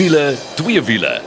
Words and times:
Wiele, 0.00 0.34
twee 0.56 0.80
wiele. 0.80 1.20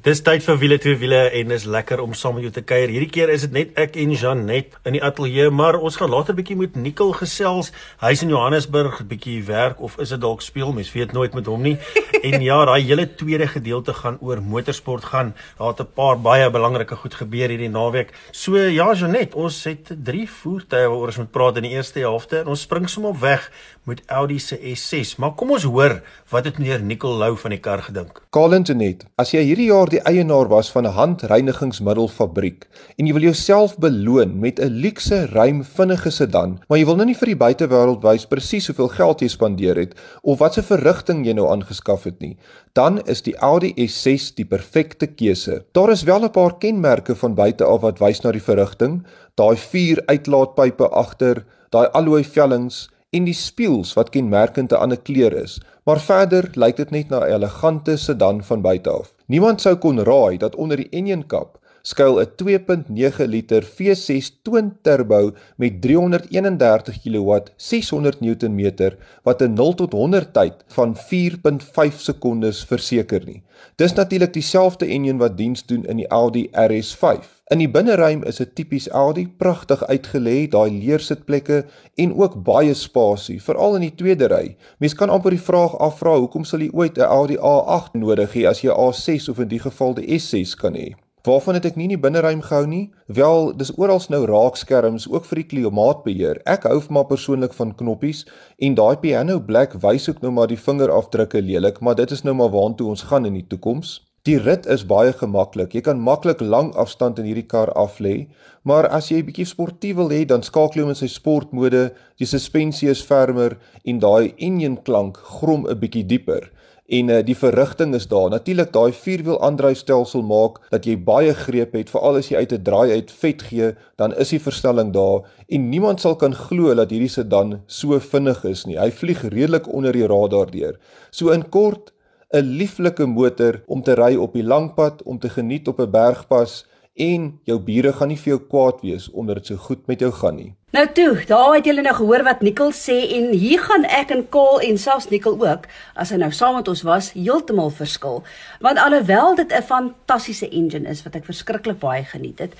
Dis 0.00 0.22
tyd 0.24 0.40
vir 0.40 0.56
wiele 0.56 0.76
twee 0.80 0.96
wiele 0.96 1.18
en 1.36 1.50
is 1.52 1.66
lekker 1.68 2.00
om 2.00 2.14
saam 2.16 2.38
met 2.38 2.46
jou 2.46 2.52
te 2.56 2.62
kuier. 2.64 2.88
Hierdie 2.88 3.10
keer 3.12 3.28
is 3.34 3.42
dit 3.44 3.52
net 3.52 3.74
ek 3.82 3.98
en 4.00 4.14
Janet 4.16 4.78
in 4.88 4.94
die 4.96 5.02
ateljee, 5.04 5.50
maar 5.52 5.76
ons 5.76 5.98
gaan 6.00 6.08
later 6.08 6.32
bietjie 6.38 6.56
met 6.56 6.78
Nikkel 6.80 7.12
gesels. 7.18 7.68
Hy's 8.00 8.22
in 8.24 8.32
Johannesburg, 8.32 9.02
bietjie 9.10 9.42
werk 9.44 9.82
of 9.84 9.98
is 10.00 10.14
dit 10.14 10.22
dalk 10.22 10.40
speel? 10.40 10.72
Mens 10.72 10.88
weet 10.94 11.12
nooit 11.12 11.36
met 11.36 11.50
hom 11.50 11.66
nie. 11.66 11.76
En 12.20 12.42
ja, 12.44 12.58
daai 12.68 12.82
hele 12.84 13.06
tweede 13.16 13.46
gedeelte 13.48 13.94
gaan 13.96 14.18
oor 14.20 14.42
motorsport 14.44 15.06
gaan. 15.08 15.30
Daar 15.56 15.72
het 15.72 15.80
'n 15.80 15.92
paar 15.96 16.18
baie 16.20 16.50
belangrike 16.50 16.96
goed 16.96 17.14
gebeur 17.14 17.48
hierdie 17.48 17.70
naweek. 17.72 18.12
So 18.32 18.56
ja, 18.56 18.92
Janet, 18.94 19.34
ons 19.34 19.64
het 19.64 19.88
drie 20.04 20.28
voertuie 20.28 20.88
waaroor 20.88 21.06
ons 21.06 21.16
moet 21.16 21.30
praat 21.30 21.56
in 21.56 21.62
die 21.62 21.76
eerste 21.76 22.00
helfte 22.00 22.40
en 22.40 22.46
ons 22.46 22.60
spring 22.60 22.88
sommer 22.88 23.16
weg 23.20 23.50
met 23.90 24.02
Audi 24.06 24.38
se 24.38 24.56
S6. 24.56 25.16
Maar 25.18 25.34
kom 25.34 25.50
ons 25.56 25.66
hoor 25.66 25.98
wat 26.30 26.46
het 26.46 26.58
meneer 26.60 26.82
Nikkel 26.82 27.16
Lou 27.18 27.32
van 27.42 27.54
die 27.54 27.60
kar 27.62 27.82
gedink. 27.82 28.20
Colin 28.34 28.62
Janet, 28.66 29.02
as 29.18 29.32
jy 29.34 29.42
hierdie 29.48 29.68
jaar 29.70 29.90
die 29.90 30.02
eienaar 30.06 30.48
was 30.52 30.70
van 30.70 30.86
'n 30.86 30.94
handreinigingsmiddelfabriek 30.94 32.68
en 32.98 33.06
jy 33.06 33.12
wil 33.12 33.26
jouself 33.30 33.76
beloon 33.78 34.38
met 34.38 34.60
'n 34.60 34.70
luukse, 34.70 35.26
ruim, 35.32 35.64
vinnige 35.64 36.10
sedan, 36.10 36.60
maar 36.68 36.78
jy 36.78 36.86
wil 36.86 36.96
nou 36.96 37.06
nie 37.06 37.18
vir 37.18 37.26
die 37.34 37.42
buitewêreld 37.44 38.02
wys 38.02 38.26
presies 38.26 38.66
hoeveel 38.66 38.88
geld 38.88 39.20
jy 39.20 39.28
spandeer 39.28 39.76
het 39.76 39.94
of 40.22 40.38
wat 40.38 40.58
'n 40.58 40.62
verrigting 40.62 41.26
jy 41.26 41.32
nou 41.32 41.48
aangeskaf 41.50 42.04
het 42.04 42.20
nie, 42.20 42.36
dan 42.72 43.00
is 43.06 43.22
die 43.22 43.36
Audi 43.36 43.74
S6 43.74 44.34
die 44.34 44.44
perfekte 44.44 45.06
keuse. 45.06 45.64
Daar 45.72 45.90
is 45.90 46.02
wel 46.02 46.24
'n 46.24 46.30
paar 46.30 46.58
kenmerke 46.58 47.16
van 47.16 47.34
buite 47.34 47.64
af 47.64 47.80
wat 47.80 47.98
wys 47.98 48.20
na 48.22 48.32
die 48.32 48.42
verrigting, 48.42 49.06
daai 49.34 49.56
vier 49.56 50.02
uitlaatpype 50.06 50.88
agter, 50.88 51.44
daai 51.70 51.88
alloy 51.92 52.24
vellings 52.24 52.88
en 53.16 53.24
die 53.26 53.34
spieëls 53.34 53.94
wat 53.98 54.10
kenmerkend 54.14 54.72
'n 54.72 54.82
ander 54.84 55.00
kleur 55.08 55.34
is, 55.42 55.60
maar 55.84 56.00
verder 56.00 56.50
lyk 56.54 56.76
dit 56.76 56.90
net 56.90 57.08
na 57.10 57.18
'n 57.20 57.32
elegante 57.32 57.96
sedan 57.96 58.42
van 58.42 58.62
buite 58.62 58.90
af. 58.90 59.14
Niemand 59.26 59.60
sou 59.60 59.76
kon 59.76 59.98
raai 59.98 60.38
dat 60.38 60.54
onder 60.54 60.76
die 60.76 60.88
engine 60.90 61.26
kap 61.26 61.58
skuil 61.82 62.20
'n 62.20 62.28
2.9 62.36 63.26
liter 63.26 63.62
V6 63.62 64.30
twin 64.42 64.76
turbo 64.82 65.32
met 65.56 65.80
331 65.80 67.00
kW 67.02 67.38
600 67.56 68.20
Nm 68.20 68.92
wat 69.22 69.42
'n 69.42 69.54
0 69.54 69.74
tot 69.74 69.92
100 69.92 70.32
tyd 70.32 70.54
van 70.66 70.96
4.5 70.96 72.00
sekondes 72.00 72.64
verseker 72.64 73.24
nie. 73.24 73.42
Dis 73.76 73.92
natuurlik 73.92 74.32
dieselfde 74.32 74.86
engine 74.86 75.18
wat 75.18 75.36
diens 75.36 75.66
doen 75.66 75.84
in 75.84 75.96
die 75.96 76.08
Audi 76.08 76.48
RS5. 76.52 77.39
In 77.50 77.58
die 77.58 77.66
binneruim 77.66 78.20
is 78.30 78.36
dit 78.38 78.50
tipies 78.54 78.84
Audi, 78.94 79.24
pragtig 79.26 79.80
uitgelê, 79.90 80.44
daai 80.52 80.70
leersitplekke 80.70 81.56
en 81.98 82.12
ook 82.14 82.36
baie 82.46 82.76
spasie, 82.78 83.40
veral 83.42 83.74
in 83.80 83.88
die 83.88 83.96
tweede 84.02 84.28
ry. 84.30 84.52
Mens 84.78 84.94
kan 84.94 85.10
amper 85.10 85.34
die 85.34 85.42
vraag 85.42 85.74
afvra, 85.82 86.12
hoekom 86.22 86.44
sal 86.46 86.62
jy 86.62 86.68
ooit 86.70 86.98
'n 86.98 87.08
Audi 87.10 87.38
A8 87.42 87.98
nodig 87.98 88.36
hê 88.38 88.44
as 88.46 88.62
jy 88.62 88.70
'n 88.70 88.78
A6 88.78 89.26
of 89.32 89.40
in 89.42 89.48
die 89.48 89.58
geval 89.58 89.94
die 89.94 90.06
S6 90.14 90.54
kan 90.54 90.78
hê? 90.78 90.94
Waarvan 91.26 91.54
het 91.54 91.64
ek 91.64 91.76
nie 91.76 91.84
in 91.90 91.96
die 91.96 92.04
binneruim 92.06 92.40
gehou 92.40 92.66
nie? 92.66 92.92
Wel, 93.08 93.52
dis 93.56 93.72
oral 93.76 94.00
nou 94.08 94.24
raakskerms 94.26 95.08
ook 95.10 95.24
vir 95.24 95.36
die 95.42 95.48
klimaatbeheer. 95.50 96.40
Ek 96.46 96.62
hou 96.62 96.80
maar 96.88 97.06
persoonlik 97.06 97.52
van 97.52 97.74
knoppies 97.74 98.26
en 98.58 98.74
daai 98.74 98.96
piano 98.96 99.40
black 99.40 99.74
wys 99.82 100.08
ook 100.08 100.22
nou 100.22 100.30
maar 100.30 100.46
die 100.46 100.56
vingerafdrukke 100.56 101.42
lelik, 101.42 101.80
maar 101.80 101.94
dit 101.94 102.10
is 102.10 102.22
nou 102.22 102.34
maar 102.34 102.50
waantoe 102.50 102.88
ons 102.88 103.02
gaan 103.02 103.26
in 103.26 103.34
die 103.34 103.46
toekoms. 103.48 104.09
Die 104.28 104.36
rit 104.36 104.66
is 104.68 104.82
baie 104.84 105.14
gemaklik. 105.16 105.72
Jy 105.72 105.80
kan 105.86 106.00
maklik 106.04 106.42
lang 106.44 106.74
afstand 106.76 107.16
in 107.22 107.24
hierdie 107.24 107.46
kar 107.48 107.70
af 107.72 107.94
lê, 108.04 108.26
maar 108.68 108.84
as 108.92 109.06
jy 109.08 109.22
'n 109.22 109.26
bietjie 109.28 109.46
sportief 109.48 109.96
wil 109.96 110.10
hê, 110.12 110.26
dan 110.28 110.42
skakel 110.42 110.76
jy 110.76 110.82
hom 110.82 110.92
in 110.92 110.98
sy 110.98 111.08
sportmode. 111.08 111.94
Die 112.18 112.28
suspensie 112.28 112.90
is 112.90 113.00
fermer 113.00 113.56
en 113.82 113.98
daai 113.98 114.34
engine 114.36 114.76
klank 114.84 115.16
grom 115.16 115.64
'n 115.66 115.80
bietjie 115.80 116.04
dieper. 116.04 116.50
En 116.90 117.08
uh, 117.08 117.22
die 117.24 117.36
verrigting 117.36 117.94
is 117.94 118.08
daar. 118.08 118.28
Natuurlik 118.30 118.72
daai 118.72 118.92
vierwiel 118.92 119.40
aandryfstelsel 119.40 120.22
maak 120.22 120.60
dat 120.70 120.84
jy 120.84 120.98
baie 120.98 121.32
greep 121.32 121.72
het, 121.72 121.88
veral 121.88 122.16
as 122.16 122.28
jy 122.28 122.36
uit 122.36 122.52
'n 122.52 122.62
draai 122.62 122.92
uit 122.92 123.10
vet 123.10 123.42
gee, 123.42 123.72
dan 123.96 124.12
is 124.12 124.28
die 124.28 124.42
verstelling 124.42 124.92
daar 124.92 125.24
en 125.48 125.70
niemand 125.70 126.00
sal 126.00 126.16
kan 126.16 126.34
glo 126.34 126.74
dat 126.74 126.90
hierdie 126.90 127.08
sedan 127.08 127.62
so 127.66 127.98
vinnig 127.98 128.44
is 128.44 128.66
nie. 128.66 128.76
Hy 128.76 128.90
vlieg 128.90 129.22
redelik 129.22 129.72
onder 129.72 129.92
die 129.92 130.06
radar 130.06 130.50
deur. 130.50 130.76
So 131.10 131.30
in 131.30 131.48
kort 131.48 131.92
'n 132.32 132.46
lieflike 132.58 133.06
motor 133.06 133.62
om 133.66 133.82
te 133.82 133.94
ry 133.94 134.14
op 134.16 134.32
die 134.32 134.44
langpad, 134.44 135.02
om 135.02 135.18
te 135.18 135.28
geniet 135.28 135.68
op 135.68 135.80
'n 135.80 135.90
bergpas 135.90 136.66
en 136.94 137.40
jou 137.44 137.58
bure 137.58 137.92
gaan 137.92 138.08
nie 138.08 138.18
vir 138.18 138.34
jou 138.34 138.40
kwaad 138.52 138.80
wees 138.82 139.10
omdat 139.10 139.40
dit 139.40 139.46
so 139.46 139.56
goed 139.56 139.86
met 139.86 140.00
jou 140.00 140.10
gaan 140.12 140.36
nie. 140.36 140.54
Nou 140.70 140.84
toe, 140.94 141.24
daar 141.26 141.54
het 141.56 141.66
julle 141.66 141.82
nou 141.82 141.94
gehoor 141.94 142.22
wat 142.22 142.42
Nikkel 142.46 142.70
sê 142.70 142.94
en 143.16 143.32
hier 143.34 143.58
gaan 143.58 143.84
ek 143.84 144.12
en 144.14 144.28
Kaal 144.30 144.60
en 144.60 144.76
selfs 144.78 145.08
Nikkel 145.10 145.34
ook, 145.34 145.64
as 145.98 146.12
hy 146.14 146.18
nou 146.22 146.30
saam 146.30 146.54
met 146.60 146.68
ons 146.70 146.82
was, 146.86 147.08
heeltemal 147.16 147.72
verskil. 147.74 148.22
Want 148.62 148.78
alhoewel 148.78 149.34
dit 149.34 149.52
'n 149.52 149.62
fantastiese 149.62 150.48
engine 150.48 150.88
is 150.88 151.02
wat 151.02 151.16
ek 151.16 151.24
verskriklik 151.24 151.78
baie 151.78 152.04
geniet 152.04 152.38
het, 152.38 152.54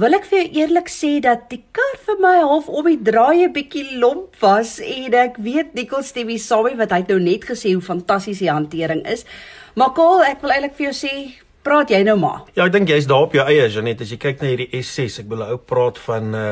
wil 0.00 0.16
ek 0.16 0.26
vir 0.30 0.40
jou 0.40 0.62
eerlik 0.62 0.88
sê 0.90 1.12
dat 1.22 1.46
die 1.52 1.62
kar 1.76 1.98
vir 2.06 2.18
my 2.22 2.34
half 2.40 2.66
om 2.68 2.88
die 2.90 2.98
draaie 2.98 3.46
bietjie 3.54 4.00
lomp 4.02 4.34
was 4.42 4.80
en 4.82 5.14
ek 5.14 5.38
weet 5.38 5.76
Nicole 5.78 6.06
stemmy 6.06 6.38
saam 6.42 6.74
wat 6.80 6.94
hy 6.96 7.04
nou 7.08 7.20
net 7.22 7.46
gesê 7.46 7.76
hoe 7.76 7.84
fantasties 7.84 8.42
die 8.42 8.50
hantering 8.50 9.04
is. 9.06 9.22
Maar 9.78 9.94
Kol, 9.94 10.22
ek 10.26 10.42
wil 10.42 10.54
eintlik 10.54 10.76
vir 10.78 10.88
jou 10.90 10.96
sê 11.04 11.14
Praat 11.64 11.88
jy 11.88 12.02
nou 12.04 12.18
maar. 12.20 12.42
Ja, 12.52 12.66
ek 12.66 12.74
dink 12.74 12.90
jy's 12.92 13.06
daar 13.08 13.24
op 13.24 13.32
jou 13.32 13.40
eie, 13.48 13.64
Janet. 13.72 14.02
As 14.04 14.10
jy 14.12 14.18
kyk 14.20 14.42
na 14.42 14.50
hierdie 14.50 14.82
S6, 14.82 15.22
ek 15.22 15.30
wil 15.30 15.46
ou 15.46 15.56
praat 15.56 15.96
van 16.04 16.34
uh 16.36 16.42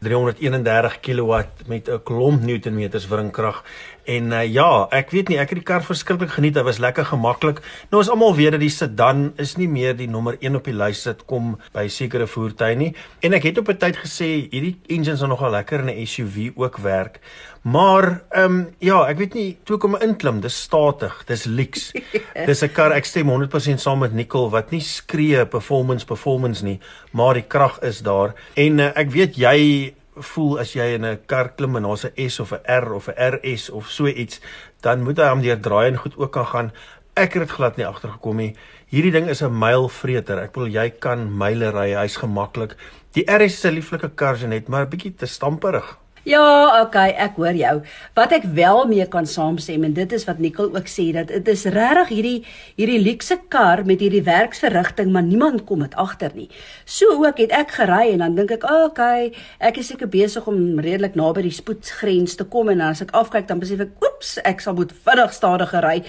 331 0.00 1.00
kW 1.00 1.32
met 1.66 1.88
'n 1.88 2.02
klomp 2.04 2.42
newtonmeters 2.42 3.08
wringkrag 3.08 3.64
En 4.08 4.32
uh, 4.32 4.40
ja, 4.48 4.86
ek 4.96 5.10
weet 5.12 5.28
nie, 5.28 5.36
ek 5.36 5.50
het 5.52 5.58
die 5.60 5.66
kar 5.68 5.82
verskriklik 5.84 6.30
geniet. 6.32 6.54
Dit 6.56 6.64
was 6.64 6.80
lekker 6.80 7.04
gemaklik. 7.10 7.60
Nou 7.90 8.00
ons 8.00 8.08
almal 8.08 8.32
weet 8.38 8.54
dat 8.56 8.62
die 8.64 8.72
sedan 8.72 9.26
is 9.36 9.58
nie 9.60 9.68
meer 9.68 9.92
die 9.98 10.08
nommer 10.08 10.38
1 10.40 10.56
op 10.56 10.64
die 10.64 10.76
lys 10.76 11.02
sit 11.04 11.26
kom 11.28 11.58
by 11.74 11.84
sekere 11.92 12.24
voertuie 12.24 12.78
nie. 12.80 12.94
En 13.20 13.36
ek 13.36 13.50
het 13.50 13.60
op 13.60 13.68
'n 13.68 13.76
tyd 13.76 14.00
gesê 14.00 14.48
hierdie 14.48 14.78
engines 14.88 15.20
is 15.20 15.28
nogal 15.28 15.52
lekker 15.52 15.84
in 15.84 15.92
'n 15.92 16.06
SUV 16.06 16.56
ook 16.56 16.78
werk. 16.80 17.20
Maar 17.62 18.22
ehm 18.30 18.44
um, 18.44 18.68
ja, 18.78 19.04
ek 19.08 19.18
weet 19.18 19.34
nie 19.34 19.58
toe 19.64 19.76
kom 19.76 19.96
inklim, 19.96 20.40
dis 20.40 20.62
statig, 20.62 21.24
dis 21.26 21.44
lyks. 21.44 21.92
dis 22.48 22.62
'n 22.62 22.72
kar 22.72 22.92
ek 22.92 23.04
stem 23.04 23.28
100% 23.28 23.76
saam 23.76 23.98
met 23.98 24.14
Nicole 24.14 24.50
wat 24.50 24.70
nie 24.70 24.80
skree 24.80 25.44
performance 25.46 26.06
performance 26.06 26.64
nie, 26.64 26.80
maar 27.12 27.34
die 27.34 27.44
krag 27.44 27.78
is 27.82 28.00
daar. 28.00 28.32
En 28.54 28.78
uh, 28.78 28.90
ek 28.96 29.10
weet 29.10 29.36
jy 29.36 29.87
voel 30.20 30.58
as 30.58 30.72
jy 30.72 30.94
in 30.94 31.04
'n 31.04 31.20
kar 31.26 31.54
klim 31.56 31.76
en 31.76 31.82
daar's 31.82 32.04
'n 32.04 32.28
S 32.28 32.40
of 32.40 32.52
'n 32.52 32.62
R 32.66 32.92
of 32.94 33.08
'n 33.08 33.18
RS 33.34 33.70
of 33.70 33.88
so 33.88 34.06
iets, 34.06 34.40
dan 34.80 35.02
moet 35.02 35.18
hy 35.18 35.28
hom 35.28 35.42
deur 35.42 35.60
draai 35.60 35.88
en 35.88 35.96
goed 35.96 36.16
ook 36.16 36.32
kan 36.32 36.46
gaan. 36.46 36.72
Ek 37.14 37.34
het 37.34 37.42
dit 37.42 37.50
glad 37.50 37.76
nie 37.76 37.86
agtergekom 37.86 38.36
nie. 38.36 38.56
Hierdie 38.88 39.12
ding 39.12 39.28
is 39.28 39.42
'n 39.42 39.58
mylvreter. 39.58 40.38
Ek 40.38 40.52
bedoel 40.52 40.68
jy 40.68 40.90
kan 40.90 41.38
myle 41.38 41.70
ry, 41.70 41.94
hy's 41.94 42.16
gemaklik. 42.16 42.76
Die 43.12 43.24
RS 43.26 43.54
is 43.54 43.64
'n 43.64 43.74
lieflike 43.74 44.14
kar, 44.14 44.36
net 44.46 44.68
maar 44.68 44.86
'n 44.86 44.90
bietjie 44.90 45.14
te 45.14 45.26
stamperig. 45.26 45.98
Ja, 46.28 46.82
okay, 46.82 47.14
ek 47.16 47.38
hoor 47.40 47.56
jou. 47.56 47.78
Wat 48.12 48.34
ek 48.36 48.42
wel 48.52 48.82
mee 48.90 49.06
kan 49.08 49.24
saamstem 49.24 49.86
en 49.86 49.94
dit 49.96 50.10
is 50.12 50.26
wat 50.28 50.42
Nicole 50.44 50.76
ook 50.76 50.90
sê 50.92 51.06
dat 51.16 51.30
dit 51.32 51.46
is 51.48 51.62
regtig 51.72 52.10
hierdie 52.12 52.40
hierdie 52.76 52.98
luukse 53.00 53.38
kar 53.48 53.80
met 53.88 54.04
hierdie 54.04 54.20
werksverrigting, 54.26 55.08
maar 55.14 55.24
niemand 55.24 55.64
kom 55.64 55.86
dit 55.86 55.96
agter 55.96 56.34
nie. 56.36 56.50
So 56.84 57.16
ook 57.24 57.40
het 57.40 57.54
ek 57.56 57.72
gery 57.78 58.10
en 58.12 58.26
dan 58.26 58.36
dink 58.36 58.52
ek, 58.58 58.66
okay, 58.68 59.30
ek 59.56 59.80
is 59.80 59.88
seker 59.88 60.10
besig 60.12 60.44
om 60.52 60.76
redelik 60.84 61.16
naby 61.16 61.46
die 61.48 61.54
spoedgrens 61.62 62.36
te 62.36 62.44
kom 62.44 62.68
en 62.68 62.84
as 62.90 63.00
ek 63.06 63.16
afkyk 63.16 63.48
dan 63.48 63.64
besef 63.64 63.80
ek, 63.86 63.96
oeps, 64.04 64.36
ek 64.44 64.60
sal 64.60 64.76
moet 64.76 64.92
vinnig 65.08 65.32
stadiger 65.32 65.80
ry 65.80 66.02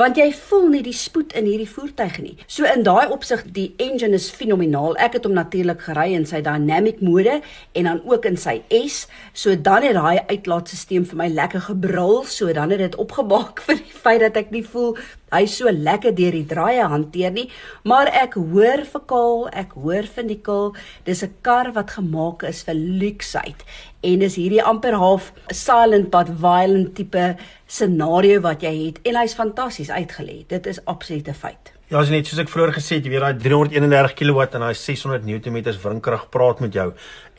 want 0.00 0.16
jy 0.16 0.30
voel 0.32 0.70
nie 0.72 0.80
die 0.84 0.96
spoed 0.96 1.34
in 1.36 1.44
hierdie 1.44 1.68
voertuig 1.68 2.14
nie. 2.24 2.32
So 2.48 2.64
in 2.64 2.86
daai 2.86 3.12
opsig 3.12 3.42
die 3.52 3.66
engine 3.84 4.16
is 4.16 4.30
fenomenaal. 4.32 4.96
Ek 4.96 5.18
het 5.18 5.26
hom 5.28 5.36
natuurlik 5.36 5.82
gery 5.84 6.14
in 6.16 6.24
sy 6.28 6.40
dynamic 6.44 7.02
mode 7.04 7.40
en 7.76 7.88
dan 7.90 8.00
ook 8.08 8.28
in 8.30 8.40
sy 8.40 8.62
S. 8.80 9.02
So 9.36 9.52
dan 9.60 9.84
het 9.84 9.98
daai 9.98 10.24
uitlaatstelsel 10.32 11.04
vir 11.10 11.20
my 11.20 11.28
lekker 11.34 11.66
gebrul. 11.68 12.22
So 12.24 12.48
dan 12.56 12.72
het 12.72 12.80
dit 12.80 12.96
opgemaak 12.96 13.60
vir 13.66 13.82
die 13.82 13.98
feit 14.04 14.24
dat 14.24 14.40
ek 14.40 14.54
nie 14.56 14.64
voel 14.64 14.96
hy 15.30 15.44
so 15.46 15.70
lekker 15.70 16.14
deur 16.16 16.34
die 16.34 16.46
draaie 16.50 16.86
hanteer 16.90 17.30
nie, 17.34 17.46
maar 17.86 18.10
ek 18.10 18.34
hoor 18.34 18.82
vir 18.92 19.04
Kaal, 19.10 19.44
ek 19.54 19.76
hoor 19.78 20.08
vir 20.16 20.26
Nicole, 20.26 20.72
dis 21.06 21.22
'n 21.22 21.34
kar 21.42 21.72
wat 21.76 21.94
gemaak 21.98 22.42
is 22.42 22.62
vir 22.66 22.74
luksheid 22.74 23.62
en 24.00 24.22
dis 24.24 24.36
hierdie 24.40 24.62
amper 24.64 24.96
half 25.00 25.32
silent 25.52 26.10
but 26.12 26.30
violent 26.40 26.94
tipe 26.96 27.26
scenario 27.66 28.40
wat 28.44 28.64
jy 28.64 28.72
het 28.86 29.02
en 29.06 29.18
hy's 29.20 29.36
fantasties 29.36 29.92
uitgelê. 29.92 30.42
Dit 30.48 30.66
is 30.70 30.80
absolute 30.90 31.34
feit. 31.34 31.74
Ja, 31.90 31.98
as 31.98 32.10
net 32.12 32.28
soos 32.30 32.38
ek 32.38 32.50
vroeër 32.52 32.70
gesê 32.76 33.00
het, 33.00 33.06
jy 33.06 33.10
weet 33.10 33.24
daai 33.24 33.40
331 33.42 34.12
kW 34.14 34.44
en 34.46 34.62
daai 34.62 34.76
600 34.78 35.24
Nm 35.26 35.56
wringkrag 35.82 36.28
praat 36.30 36.60
met 36.62 36.76
jou. 36.78 36.92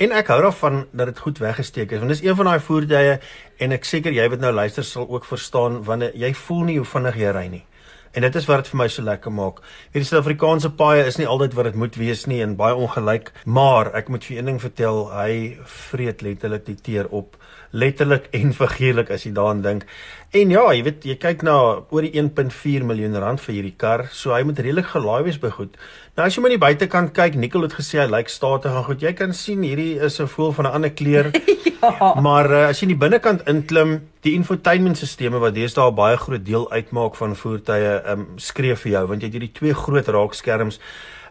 En 0.03 0.11
ek 0.11 0.27
hou 0.33 0.41
daarvan 0.43 0.81
dat 0.91 1.13
dit 1.13 1.21
goed 1.23 1.39
weggesteek 1.39 1.93
is 1.95 2.03
want 2.03 2.11
dis 2.11 2.23
een 2.25 2.35
van 2.35 2.51
daai 2.51 2.59
voertuie 2.59 3.17
en 3.63 3.77
ek 3.77 3.87
seker 3.87 4.11
jy 4.11 4.27
wat 4.33 4.43
nou 4.43 4.51
luister 4.51 4.83
sal 4.83 5.07
ook 5.07 5.25
verstaan 5.29 5.79
wanneer 5.87 6.11
jy 6.19 6.33
voel 6.35 6.65
nie 6.67 6.77
hoe 6.81 6.89
vinnig 6.97 7.21
jy 7.23 7.31
ry 7.31 7.45
nie. 7.53 7.63
En 8.11 8.25
dit 8.25 8.35
is 8.35 8.45
wat 8.49 8.63
dit 8.63 8.71
vir 8.73 8.79
my 8.81 8.87
so 8.91 9.03
lekker 9.07 9.31
maak. 9.31 9.61
Hierdie 9.93 10.07
Suid-Afrikaanse 10.09 10.73
paaie 10.75 11.05
is 11.07 11.17
nie 11.19 11.27
altyd 11.31 11.53
wat 11.55 11.69
dit 11.69 11.77
moet 11.79 11.95
wees 11.95 12.25
nie 12.27 12.41
en 12.43 12.57
baie 12.59 12.75
ongelyk, 12.75 13.31
maar 13.45 13.93
ek 13.95 14.11
moet 14.11 14.25
vir 14.27 14.37
een 14.37 14.51
ding 14.51 14.59
vertel, 14.59 15.05
hy 15.15 15.35
vreet 15.63 16.23
letterlik 16.25 16.65
die 16.67 16.75
teer 16.75 17.07
op, 17.07 17.37
letterlik 17.71 18.27
en 18.35 18.53
figuurlik 18.53 19.11
as 19.11 19.25
jy 19.25 19.31
daaraan 19.35 19.61
dink. 19.61 19.85
En 20.31 20.51
ja, 20.53 20.63
jy 20.71 20.83
weet 20.85 21.05
jy 21.07 21.15
kyk 21.19 21.41
na 21.43 21.55
oor 21.91 22.05
die 22.05 22.13
1.4 22.19 22.85
miljoen 22.87 23.17
rand 23.19 23.41
vir 23.43 23.55
hierdie 23.57 23.75
kar, 23.77 24.05
so 24.15 24.31
hy 24.31 24.43
moet 24.47 24.59
redelik 24.63 24.91
gelaai 24.93 25.25
wees 25.27 25.39
by 25.41 25.51
goed. 25.51 25.75
Nou 26.15 26.27
as 26.27 26.35
jy 26.35 26.43
maar 26.43 26.53
die 26.55 26.61
buitekant 26.61 27.13
kyk, 27.15 27.35
Nicole 27.39 27.67
het 27.67 27.75
gesê 27.75 27.99
hy 27.99 28.07
lyk 28.11 28.31
statig 28.31 28.75
en 28.75 28.85
goed. 28.87 29.03
Jy 29.03 29.11
kan 29.19 29.35
sien 29.35 29.63
hierdie 29.63 29.99
is 29.99 30.19
'n 30.19 30.27
voel 30.27 30.51
van 30.51 30.67
'n 30.67 30.73
ander 30.75 30.91
kleur. 30.91 31.31
ja. 31.81 32.13
Maar 32.21 32.51
uh, 32.51 32.67
as 32.69 32.79
jy 32.79 32.87
in 32.87 32.95
die 32.95 33.03
binnekant 33.03 33.47
inklim, 33.47 34.01
die 34.23 34.33
infotainmentstelsels 34.35 35.39
wat 35.39 35.55
deesdae 35.55 35.91
baie 35.91 36.17
groot 36.17 36.45
deel 36.45 36.71
uitmaak 36.71 37.15
van 37.15 37.35
voertuie, 37.35 38.01
um, 38.11 38.27
skree 38.37 38.75
vir 38.75 38.91
jou 38.91 39.07
want 39.07 39.21
jy 39.21 39.27
het 39.27 39.33
hierdie 39.39 39.55
twee 39.59 39.73
groot 39.73 40.07
raakskerms 40.07 40.79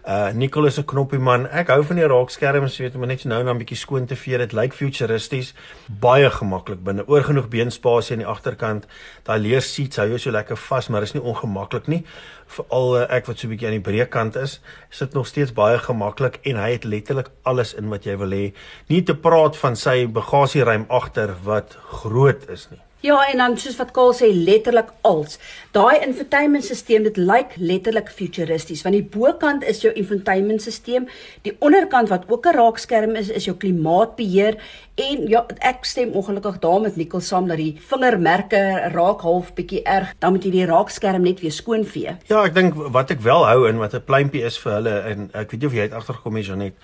Uh 0.01 0.33
Nicholas 0.33 0.75
se 0.75 0.83
knoppie 0.85 1.19
man. 1.21 1.45
Ek 1.53 1.69
hou 1.69 1.83
van 1.85 1.99
die 2.01 2.07
raakskerms, 2.09 2.79
weet 2.81 2.95
jy, 2.95 3.01
maar 3.03 3.11
net 3.11 3.25
nou 3.29 3.43
dan 3.45 3.55
'n 3.55 3.61
bietjie 3.61 3.77
skoon 3.77 4.07
te 4.07 4.17
vee. 4.17 4.39
Dit 4.39 4.53
lyk 4.53 4.73
futuristies, 4.73 5.53
baie 5.87 6.31
gemaklik 6.31 6.83
binne. 6.85 7.05
Oor 7.07 7.23
genoeg 7.23 7.49
beenspasie 7.49 8.17
aan 8.17 8.25
die 8.25 8.27
agterkant. 8.27 8.87
Daai 9.25 9.39
leer 9.39 9.61
seats 9.61 9.97
hou 9.97 10.09
jou 10.09 10.19
so 10.19 10.31
lekker 10.31 10.57
vas, 10.57 10.89
maar 10.89 11.03
is 11.03 11.13
nie 11.13 11.23
ongemaklik 11.23 11.87
nie. 11.87 12.05
Veral 12.47 12.97
uh, 12.97 13.07
ek 13.11 13.27
wat 13.27 13.39
so 13.39 13.47
'n 13.47 13.51
bietjie 13.51 13.67
aan 13.67 13.83
die 13.83 13.91
breë 13.91 14.09
kant 14.09 14.37
is, 14.37 14.61
sit 14.91 15.13
nog 15.13 15.27
steeds 15.27 15.53
baie 15.53 15.79
gemaklik 15.79 16.41
en 16.45 16.57
hy 16.57 16.73
het 16.73 16.85
letterlik 16.85 17.31
alles 17.45 17.75
in 17.75 17.89
wat 17.89 18.05
jy 18.05 18.17
wil 18.17 18.31
hê. 18.31 18.53
Nie 18.89 19.03
te 19.03 19.15
praat 19.15 19.57
van 19.57 19.77
sy 19.77 20.07
bagasieruim 20.07 20.87
agter 20.89 21.37
wat 21.45 21.77
groot 21.91 22.49
is 22.49 22.69
nie. 22.71 22.81
Ja, 23.01 23.17
en 23.33 23.39
dan 23.41 23.55
soos 23.57 23.79
wat 23.81 23.95
Kaal 23.97 24.11
sê, 24.13 24.29
letterlik 24.29 24.91
als. 25.09 25.39
Daai 25.73 26.03
infotainmentstelsel 26.05 27.07
dit 27.09 27.17
lyk 27.17 27.55
letterlik 27.57 28.11
futuristies 28.13 28.83
want 28.85 28.97
die 28.99 29.07
bokant 29.15 29.65
is 29.65 29.81
jou 29.81 29.93
infotainmentstelsel, 29.97 31.07
die 31.47 31.55
onderkant 31.65 32.13
wat 32.13 32.29
ook 32.29 32.47
'n 32.47 32.57
raakskerm 32.59 33.17
is, 33.17 33.31
is 33.31 33.45
jou 33.45 33.57
klimaatbeheer 33.57 34.61
en 34.95 35.29
ja, 35.29 35.47
ek 35.59 35.85
stem 35.85 36.13
ongelukkig 36.13 36.59
daar 36.59 36.81
met 36.81 36.97
Nicole 36.97 37.23
saam 37.23 37.49
dat 37.49 37.57
die 37.57 37.79
vingermerke 37.81 38.91
raak 38.93 39.21
half 39.21 39.55
bietjie 39.55 39.83
erg. 39.83 40.15
Dan 40.19 40.33
moet 40.33 40.45
jy 40.45 40.51
die 40.51 40.67
raakskerm 40.67 41.23
net 41.23 41.41
weer 41.41 41.53
skoon 41.53 41.85
vee. 41.85 42.17
Ja, 42.27 42.45
ek 42.45 42.55
dink 42.55 42.75
wat 42.75 43.11
ek 43.11 43.21
wel 43.21 43.47
hou 43.47 43.69
en 43.69 43.79
wat 43.79 43.95
'n 43.95 44.05
pleintjie 44.05 44.45
is 44.45 44.59
vir 44.59 44.73
hulle 44.73 45.01
en 45.01 45.31
ek 45.33 45.51
weet 45.51 45.61
nie 45.61 45.67
of 45.67 45.75
jy 45.75 45.83
het 45.89 45.93
agtergekom 45.93 46.37
het 46.37 46.47
Janet 46.47 46.75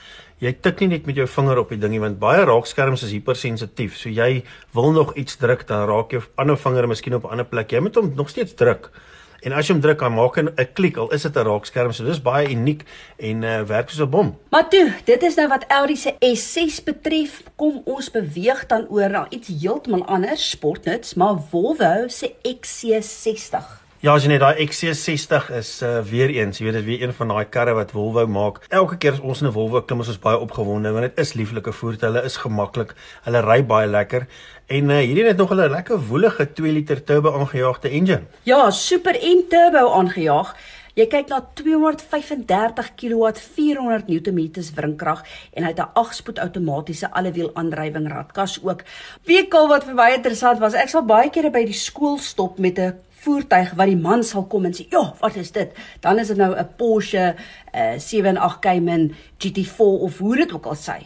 jy 0.41 0.53
tik 0.61 0.81
nie 0.81 0.89
net 0.89 1.07
met 1.07 1.17
jou 1.17 1.27
vinger 1.27 1.59
op 1.59 1.71
die 1.73 1.81
dingie 1.81 2.01
want 2.01 2.19
baie 2.21 2.45
raakskerms 2.45 3.03
is 3.07 3.15
hipersensitief. 3.17 3.97
So 3.97 4.09
jy 4.13 4.45
wil 4.77 4.93
nog 4.93 5.15
iets 5.17 5.37
druk 5.41 5.67
dan 5.69 5.89
raak 5.89 6.13
jou 6.13 6.23
ander 6.37 6.57
vinger 6.57 6.89
miskien 6.89 7.15
op 7.15 7.25
'n 7.25 7.31
ander 7.31 7.47
plek. 7.47 7.71
Jy 7.71 7.81
moet 7.81 7.95
hom 7.95 8.13
nog 8.15 8.29
steeds 8.29 8.55
druk. 8.55 8.91
En 9.47 9.53
as 9.53 9.69
jy 9.69 9.75
hom 9.75 9.83
druk, 9.83 10.01
dan 10.01 10.15
maak 10.15 10.37
'n 10.39 10.73
klik 10.75 10.97
al 10.97 11.13
is 11.13 11.23
dit 11.23 11.37
'n 11.37 11.47
raakskerm. 11.47 11.93
So 11.93 12.05
dis 12.05 12.23
baie 12.23 12.51
uniek 12.51 12.83
en 13.19 13.43
uh, 13.43 13.63
werk 13.63 13.91
soos 13.91 14.07
'n 14.07 14.11
bom. 14.11 14.39
Maar 14.51 14.69
toe, 14.69 14.93
dit 15.05 15.23
is 15.23 15.35
nou 15.35 15.49
wat 15.49 15.65
Audi 15.69 15.97
se 15.97 16.15
S6 16.21 16.85
betref. 16.85 17.43
Kom 17.57 17.83
ons 17.85 18.11
beweeg 18.11 18.67
dan 18.67 18.87
oor 18.89 19.11
na 19.11 19.27
iets 19.31 19.49
heeltemal 19.49 20.05
anders, 20.05 20.51
sportnuts, 20.51 21.15
maar 21.15 21.39
Volvo 21.51 22.09
se 22.09 22.35
XC60. 22.43 23.86
Ja, 24.07 24.13
as 24.15 24.23
jy 24.23 24.29
net 24.31 24.39
daai 24.39 24.61
XC60 24.63 25.49
is 25.59 25.69
uh, 25.83 25.97
weer 26.07 26.31
eens, 26.31 26.61
jy 26.61 26.69
weet 26.69 26.77
dit 26.77 26.85
weer 26.87 27.01
een 27.03 27.15
van 27.17 27.33
daai 27.33 27.49
karre 27.51 27.73
wat 27.75 27.91
Volvo 27.91 28.23
maak. 28.31 28.61
Elke 28.71 29.01
keer 29.03 29.17
as 29.17 29.19
ons 29.19 29.41
in 29.43 29.49
'n 29.49 29.53
Volvo 29.57 29.81
klim, 29.83 30.05
is 30.05 30.13
ons 30.13 30.21
baie 30.23 30.39
opgewonde 30.39 30.93
want 30.95 31.09
dit 31.09 31.19
is 31.19 31.35
lieflike 31.35 31.73
voertuie, 31.75 32.07
hulle 32.07 32.23
is 32.23 32.37
gemaklik, 32.39 32.95
hulle 33.25 33.43
ry 33.43 33.59
baie 33.67 33.89
lekker. 33.91 34.29
En 34.71 34.95
uh, 34.95 35.01
hierdie 35.03 35.27
het 35.27 35.43
nog 35.43 35.51
'n 35.51 35.59
lekker 35.75 35.99
woelige 35.99 36.47
2 36.53 36.73
liter 36.73 37.03
turbo 37.03 37.35
aangejaagde 37.35 37.91
engine. 37.91 38.23
Ja, 38.45 38.71
super 38.71 39.19
en 39.19 39.43
turbo 39.49 39.91
aangejaag. 39.99 40.55
Jy 40.97 41.05
kyk 41.13 41.29
na 41.29 41.43
235 41.55 42.95
kW 42.97 43.33
400 43.37 44.07
Nm 44.09 44.39
wrinkrag 44.77 45.27
en 45.53 45.65
hy 45.65 45.69
het 45.75 45.83
'n 45.83 45.93
8-spoed 45.93 46.39
outomatiese 46.39 47.11
allewiel 47.11 47.51
aandrywing 47.55 48.09
radkas 48.09 48.61
ook. 48.63 48.81
Weekal 49.27 49.69
wat 49.69 49.85
vir 49.85 49.95
my 49.95 50.15
interessant 50.15 50.59
was, 50.59 50.75
ek 50.75 50.89
sal 50.89 51.03
baie 51.03 51.29
kere 51.31 51.51
by 51.51 51.65
die 51.65 51.77
skool 51.77 52.19
stop 52.19 52.59
met 52.59 52.79
'n 52.79 52.95
voertuig 53.27 53.75
wat 53.75 53.91
die 53.91 53.99
man 53.99 54.23
sal 54.25 54.47
kom 54.47 54.65
en 54.65 54.75
sê, 54.77 54.87
"Ja, 54.91 55.15
wat 55.21 55.37
is 55.37 55.51
dit?" 55.53 55.75
Dan 56.01 56.19
is 56.19 56.29
dit 56.29 56.37
nou 56.37 56.55
'n 56.55 56.69
Porsche 56.77 57.35
uh, 57.75 57.99
78 57.99 58.59
Cayman 58.61 59.13
GT4 59.39 60.01
of 60.09 60.19
hoe 60.19 60.37
dit 60.37 60.53
ook 60.53 60.67
al 60.67 60.79
sê. 60.79 60.99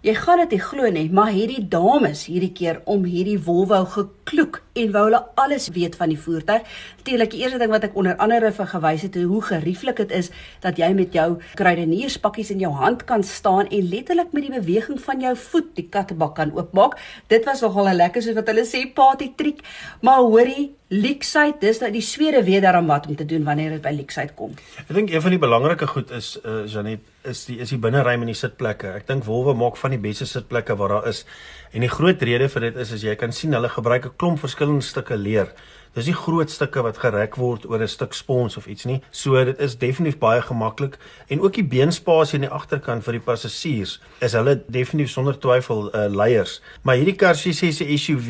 Jy 0.00 0.14
gaan 0.14 0.38
dit 0.38 0.50
nie 0.50 0.60
glo 0.62 0.90
nie, 0.90 1.08
maar 1.10 1.32
hierdie 1.34 1.68
dames 1.68 2.26
hierdie 2.26 2.52
keer 2.52 2.76
om 2.84 3.04
hierdie 3.04 3.38
Volvo 3.38 3.84
gekloek 4.28 4.60
en 4.78 4.92
wou 4.92 5.04
hulle 5.08 5.20
alles 5.40 5.68
weet 5.74 5.96
van 5.96 6.12
die 6.12 6.18
voertuig. 6.20 6.62
Natuurlik 7.00 7.30
die 7.32 7.42
eerste 7.42 7.58
ding 7.58 7.72
wat 7.72 7.86
ek 7.88 7.96
onder 7.98 8.16
andere 8.22 8.52
vir 8.52 8.70
gewys 8.72 9.04
het 9.06 9.16
hoe 9.16 9.42
gerieflik 9.42 10.00
dit 10.02 10.14
is 10.20 10.30
dat 10.64 10.78
jy 10.78 10.90
met 10.96 11.14
jou 11.16 11.28
kruidenierspakkies 11.58 12.52
in 12.54 12.62
jou 12.62 12.72
hand 12.76 13.04
kan 13.08 13.24
staan 13.24 13.68
en 13.68 13.88
letterlik 13.88 14.32
met 14.32 14.46
die 14.46 14.54
beweging 14.60 15.00
van 15.00 15.20
jou 15.24 15.34
voet 15.36 15.74
die 15.78 15.88
kattebak 15.88 16.36
kan 16.38 16.52
oopmaak. 16.56 16.98
Dit 17.28 17.44
was 17.44 17.60
nogal 17.60 17.88
'n 17.88 17.96
lekker 17.96 18.22
soos 18.22 18.34
wat 18.34 18.46
hulle 18.46 18.66
sê 18.66 18.86
party 18.94 19.32
trick. 19.36 19.62
Maar 20.02 20.18
hoorie, 20.18 20.74
Lexite, 20.88 21.58
dis 21.60 21.80
nou 21.80 21.90
die 21.92 22.00
swede 22.00 22.40
weet 22.44 22.62
daarom 22.62 22.86
wat 22.86 23.06
om 23.06 23.16
te 23.16 23.24
doen 23.24 23.44
wanneer 23.44 23.70
dit 23.70 23.82
by 23.82 23.90
Lexite 23.92 24.32
kom. 24.34 24.54
Ek 24.88 24.94
dink 24.96 25.10
een 25.10 25.20
van 25.20 25.30
die 25.30 25.38
belangrike 25.38 25.86
goed 25.86 26.10
is 26.10 26.38
uh 26.44 26.64
Janet 26.64 27.00
is 27.28 27.44
die 27.44 27.58
is 27.60 27.68
die 27.68 27.78
binneruim 27.78 28.24
en 28.24 28.30
die 28.32 28.38
sitplekke. 28.38 28.94
Ek 28.96 29.06
dink 29.06 29.26
Volvo 29.26 29.52
maak 29.54 29.76
van 29.76 29.90
die 29.90 30.00
beste 30.00 30.24
sitplekke 30.24 30.76
wat 30.80 30.94
daar 30.94 31.08
is. 31.10 31.26
En 31.72 31.80
die 31.80 31.90
groot 31.92 32.22
rede 32.22 32.48
vir 32.48 32.60
dit 32.60 32.76
is 32.76 32.92
as 32.92 33.02
jy 33.04 33.14
kan 33.20 33.32
sien 33.32 33.52
hulle 33.52 33.68
gebruik 33.68 34.06
'n 34.06 34.16
klomp 34.16 34.38
verskillende 34.40 34.84
stukke 34.84 35.16
leer. 35.16 35.52
Dis 35.94 36.06
nie 36.06 36.14
groot 36.14 36.50
stukke 36.50 36.82
wat 36.84 37.00
gerek 37.00 37.36
word 37.36 37.64
oor 37.66 37.82
'n 37.82 37.88
stuk 37.88 38.12
spons 38.12 38.56
of 38.56 38.66
iets 38.66 38.84
nie. 38.84 39.02
So 39.10 39.44
dit 39.44 39.58
is 39.58 39.76
definitief 39.76 40.18
baie 40.18 40.40
gemaklik 40.42 40.98
en 41.28 41.40
ook 41.40 41.54
die 41.54 41.64
beenspasie 41.64 42.38
aan 42.38 42.46
die 42.46 42.50
agterkant 42.50 43.04
vir 43.04 43.12
die 43.12 43.20
passasiers 43.20 44.00
is 44.20 44.32
hulle 44.32 44.62
definitief 44.68 45.10
sonder 45.10 45.38
twyfel 45.38 45.90
uh, 45.94 46.06
leiers. 46.08 46.60
Maar 46.82 46.96
hierdie 46.96 47.16
kar 47.16 47.34
sê 47.34 47.50
sê 47.50 47.72
SUV, 47.72 48.28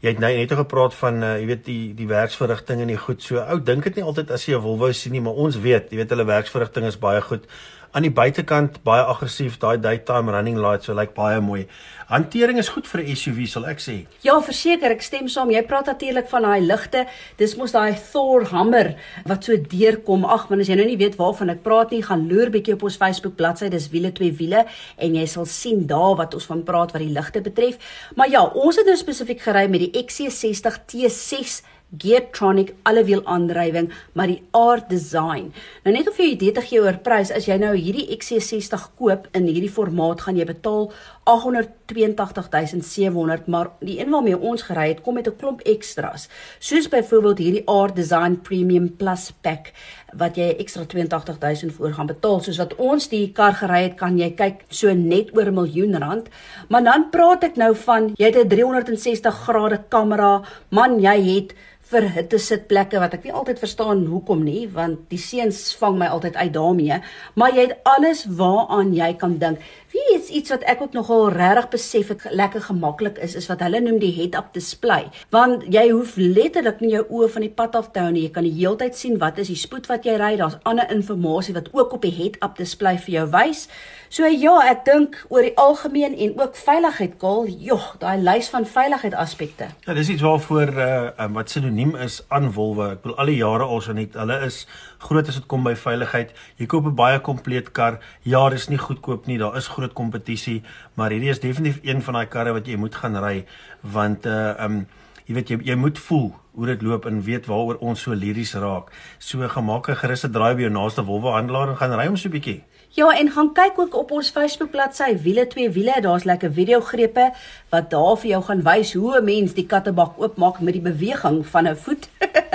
jy 0.00 0.08
het 0.08 0.18
nou 0.18 0.32
net 0.36 0.52
gepraat 0.52 0.94
van 0.94 1.22
uh, 1.22 1.38
jy 1.38 1.46
weet 1.46 1.64
die 1.64 1.94
die 1.94 2.08
werksverrigting 2.08 2.80
en 2.80 2.88
die 2.88 2.96
goed. 2.96 3.22
So 3.22 3.38
ou 3.38 3.60
dink 3.60 3.84
dit 3.84 3.96
nie 3.96 4.04
altyd 4.04 4.30
as 4.30 4.46
jy 4.46 4.56
'n 4.56 4.62
Volvo 4.62 4.92
sien 4.92 5.12
nie, 5.12 5.20
maar 5.20 5.34
ons 5.34 5.56
weet, 5.56 5.90
jy 5.90 5.96
weet 5.98 6.10
hulle 6.10 6.24
werksverrigting 6.24 6.86
is 6.86 6.96
baie 6.96 7.20
goed 7.20 7.46
aan 7.92 8.06
die 8.06 8.12
buitekant 8.12 8.78
baie 8.86 9.02
aggressief 9.04 9.58
daai 9.60 9.76
daytime 9.80 10.32
running 10.32 10.56
lights 10.56 10.88
so 10.88 10.94
lyk 10.96 11.12
like 11.12 11.16
baie 11.16 11.40
mooi. 11.44 11.66
Hantering 12.08 12.58
is 12.58 12.70
goed 12.72 12.86
vir 12.86 13.00
'n 13.02 13.16
SUV 13.16 13.46
sal 13.48 13.66
ek 13.66 13.78
sê. 13.78 14.06
Ja, 14.22 14.40
verseker, 14.40 14.90
ek 14.90 15.02
stem 15.02 15.28
saam. 15.28 15.50
Jy 15.50 15.62
praat 15.62 15.86
natuurlik 15.86 16.28
van 16.28 16.42
daai 16.42 16.60
ligte. 16.60 17.06
Dis 17.36 17.56
mos 17.56 17.72
daai 17.72 17.94
Thor 18.12 18.44
hammer 18.44 18.96
wat 19.26 19.44
so 19.44 19.56
deurkom. 19.56 20.24
Ag, 20.24 20.48
man, 20.50 20.60
as 20.60 20.68
jy 20.68 20.76
nou 20.76 20.86
nie 20.86 20.96
weet 20.96 21.16
waarvan 21.16 21.50
ek 21.50 21.62
praat 21.62 21.90
nie, 21.90 22.02
gaan 22.02 22.28
loer 22.28 22.50
bietjie 22.50 22.74
op 22.74 22.82
ons 22.82 22.96
Facebook 22.96 23.36
bladsy. 23.36 23.68
Dis 23.68 23.90
wiele 23.90 24.12
twee 24.12 24.32
wiele 24.32 24.64
en 24.98 25.14
jy 25.14 25.26
sal 25.26 25.44
sien 25.44 25.86
daar 25.86 26.16
wat 26.16 26.34
ons 26.34 26.46
van 26.46 26.62
praat 26.62 26.92
wat 26.92 27.02
die 27.02 27.12
ligte 27.12 27.40
betref. 27.40 27.78
Maar 28.16 28.28
ja, 28.28 28.44
ons 28.44 28.76
het 28.76 28.86
nou 28.86 28.96
spesifiek 28.96 29.40
gery 29.40 29.68
met 29.68 29.80
die 29.80 30.04
XC60 30.04 30.84
T6 30.86 31.62
Geartronic 31.98 32.74
allewiel 32.82 33.24
aandrywing, 33.24 33.92
maar 34.12 34.26
die 34.26 34.42
aard 34.50 34.88
design. 34.88 35.52
Nou 35.84 35.96
net 35.96 36.08
of 36.08 36.16
jy 36.16 36.24
idee 36.32 36.52
te 36.52 36.60
gee 36.64 36.80
oor 36.80 36.98
prys, 37.04 37.30
as 37.30 37.46
jy 37.46 37.56
nou 37.60 37.76
hierdie 37.76 38.16
XC60 38.16 38.80
koop 38.96 39.28
in 39.36 39.46
hierdie 39.46 39.72
formaat, 39.72 40.20
gaan 40.20 40.36
jy 40.36 40.44
betaal 40.48 40.92
882700, 41.28 43.46
maar 43.46 43.70
die 43.80 44.00
een 44.00 44.10
waarmee 44.10 44.38
ons 44.38 44.62
gery 44.66 44.88
het, 44.88 45.00
kom 45.02 45.14
met 45.14 45.26
'n 45.28 45.36
klomp 45.36 45.60
extras, 45.60 46.28
soos 46.58 46.88
byvoorbeeld 46.88 47.38
hierdie 47.38 47.68
aard 47.68 47.96
design 47.96 48.40
premium 48.42 48.96
plus 48.96 49.32
pack 49.42 49.72
wat 50.18 50.36
jy 50.36 50.50
ekstra 50.60 50.84
82000 50.84 51.72
voor 51.72 51.92
gaan 51.96 52.06
betaal. 52.06 52.40
Soos 52.40 52.60
wat 52.60 52.74
ons 52.76 53.08
die 53.12 53.30
kar 53.32 53.54
gery 53.56 53.82
het 53.86 53.96
kan 54.00 54.18
jy 54.18 54.30
kyk 54.36 54.64
so 54.68 54.92
net 54.94 55.32
oor 55.36 55.48
'n 55.48 55.54
miljoen 55.54 55.98
rand. 55.98 56.28
Maar 56.68 56.84
dan 56.84 57.10
praat 57.10 57.44
ek 57.44 57.56
nou 57.56 57.74
van 57.74 58.12
jy 58.16 58.26
het 58.26 58.36
'n 58.36 58.48
360 58.48 59.34
grade 59.34 59.84
kamera 59.88 60.42
man 60.70 61.00
jy 61.00 61.34
het 61.34 61.54
vir 61.90 62.06
hitte 62.14 62.38
sitplekke 62.38 63.00
wat 63.02 63.14
ek 63.16 63.26
nie 63.26 63.34
altyd 63.34 63.58
verstaan 63.60 64.06
hoekom 64.08 64.44
nie 64.46 64.66
want 64.70 65.08
die 65.10 65.20
seuns 65.20 65.72
vang 65.80 65.98
my 66.00 66.08
altyd 66.14 66.38
uit 66.38 66.52
daarmee 66.54 67.00
maar 67.34 67.54
jy 67.56 67.66
het 67.68 67.88
alles 67.88 68.24
waaraan 68.38 68.92
jy 68.96 69.12
kan 69.18 69.38
dink. 69.38 69.60
Wie 69.92 70.16
is 70.16 70.30
iets 70.32 70.52
wat 70.52 70.62
ek 70.68 70.80
ook 70.84 70.94
nogal 70.96 71.28
regtig 71.34 71.68
besef 71.74 72.12
het 72.12 72.26
lekker 72.30 72.64
gemaklik 72.68 73.18
is 73.24 73.34
is 73.36 73.48
wat 73.50 73.60
hulle 73.64 73.80
noem 73.84 73.98
die 74.00 74.12
head 74.16 74.36
up 74.38 74.52
display. 74.56 75.10
Want 75.34 75.66
jy 75.72 75.88
hoef 75.90 76.16
letterlik 76.16 76.80
nie 76.80 76.94
jou 76.94 77.04
oë 77.08 77.28
van 77.34 77.46
die 77.46 77.52
pad 77.60 77.76
af 77.76 77.90
te 77.92 78.00
hou 78.00 78.12
nie. 78.12 78.26
Jy 78.26 78.34
kan 78.36 78.48
die 78.48 78.54
heeltyd 78.56 78.96
sien 78.96 79.18
wat 79.20 79.40
is 79.42 79.52
die 79.52 79.58
spoed 79.58 79.88
wat 79.90 80.06
jy 80.08 80.16
ry. 80.20 80.34
Daar's 80.40 80.60
ander 80.68 80.88
inligting 80.88 81.10
wat 81.56 81.68
ook 81.72 81.92
op 81.98 82.02
die 82.02 82.14
head 82.14 82.38
up 82.44 82.56
display 82.56 82.96
vir 82.98 83.14
jou 83.18 83.26
wys 83.32 83.66
so 84.12 84.28
ja 84.28 84.58
ek 84.68 84.84
dink 84.84 85.14
oor 85.32 85.42
die 85.42 85.56
algemeen 85.56 86.14
en 86.14 86.34
ook 86.36 86.56
veiligheid 86.56 87.14
kol 87.18 87.46
joh 87.48 87.94
daai 88.02 88.18
lys 88.20 88.50
van 88.52 88.66
veiligheid 88.68 89.14
aspekte 89.16 89.70
ja 89.86 89.94
dis 89.96 90.10
iets 90.12 90.24
waarvoor 90.26 90.74
uh, 90.76 91.28
wat 91.32 91.50
sinoniem 91.50 91.94
is 91.96 92.20
aan 92.28 92.50
wolwe. 92.52 92.92
Ek 92.96 93.06
wil 93.06 93.14
al 93.20 93.30
die 93.30 93.38
jare 93.38 93.64
al 93.64 93.80
so 93.84 93.94
net 93.96 94.16
hulle 94.18 94.38
is 94.46 94.62
groot 95.02 95.28
as 95.28 95.38
dit 95.40 95.46
kom 95.50 95.64
by 95.66 95.74
veiligheid. 95.78 96.32
Jy 96.60 96.66
koop 96.70 96.86
'n 96.86 96.94
baie 96.96 97.20
kompleet 97.20 97.72
kar. 97.72 97.98
Ja, 98.22 98.48
dis 98.50 98.68
nie 98.68 98.78
goedkoop 98.78 99.26
nie. 99.26 99.38
Daar 99.38 99.56
is 99.56 99.68
groot 99.68 99.92
kompetisie, 99.92 100.62
maar 100.94 101.10
hierdie 101.10 101.30
is 101.30 101.40
definitief 101.40 101.80
een 101.82 102.02
van 102.02 102.14
daai 102.14 102.26
karre 102.26 102.52
wat 102.52 102.66
jy 102.66 102.76
moet 102.76 102.94
gaan 102.94 103.16
ry 103.16 103.44
want 103.82 104.26
uh 104.26 104.54
um 104.58 104.86
jy 105.26 105.34
weet 105.34 105.48
jy 105.48 105.58
jy 105.64 105.76
moet 105.76 105.98
voel 105.98 106.32
hoe 106.54 106.66
dit 106.66 106.82
loop 106.82 107.06
en 107.06 107.22
weet 107.22 107.46
waaroor 107.46 107.78
ons 107.80 108.00
so 108.00 108.12
liries 108.12 108.54
raak. 108.54 108.92
So 109.18 109.48
gemaak 109.48 109.88
'n 109.88 109.96
geruste 109.96 110.30
draai 110.30 110.54
by 110.54 110.62
jou 110.62 110.70
naaste 110.70 111.04
wolwehandelaar 111.04 111.68
en 111.68 111.76
gaan 111.76 111.98
ry 111.98 112.06
hom 112.06 112.16
so 112.16 112.28
'n 112.28 112.32
bietjie. 112.32 112.62
Ja, 112.94 113.08
en 113.16 113.30
gaan 113.30 113.52
kyk 113.56 113.78
ook 113.80 113.94
op 113.96 114.10
ons 114.10 114.28
Facebook 114.30 114.70
bladsy 114.70 115.14
Wiele 115.22 115.46
twee 115.46 115.70
wiele. 115.70 115.94
Daar's 116.00 116.24
lekker 116.28 116.52
videogrepe 116.52 117.30
wat 117.72 117.88
daar 117.90 118.18
vir 118.20 118.28
jou 118.30 118.40
gaan 118.44 118.60
wys 118.62 118.92
hoe 118.92 119.16
'n 119.16 119.24
mens 119.24 119.54
die 119.54 119.66
kattebak 119.66 120.20
oopmaak 120.20 120.60
met 120.60 120.72
die 120.72 120.82
beweging 120.82 121.46
van 121.46 121.68
'n 121.68 121.76
voet. 121.76 122.08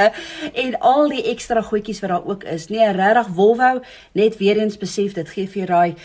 en 0.63 0.79
al 0.79 1.09
die 1.09 1.23
ekstra 1.23 1.61
goedjies 1.61 1.99
wat 1.99 2.09
daar 2.09 2.25
ook 2.25 2.43
is. 2.43 2.67
Nee, 2.67 2.91
regtig 2.91 3.27
wolwou, 3.27 3.81
net 4.11 4.37
weer 4.37 4.57
eens 4.57 4.77
besef 4.77 5.13
dit 5.13 5.29
gee 5.29 5.47
vir 5.47 5.65
jou 5.65 5.67
daai 5.67 5.95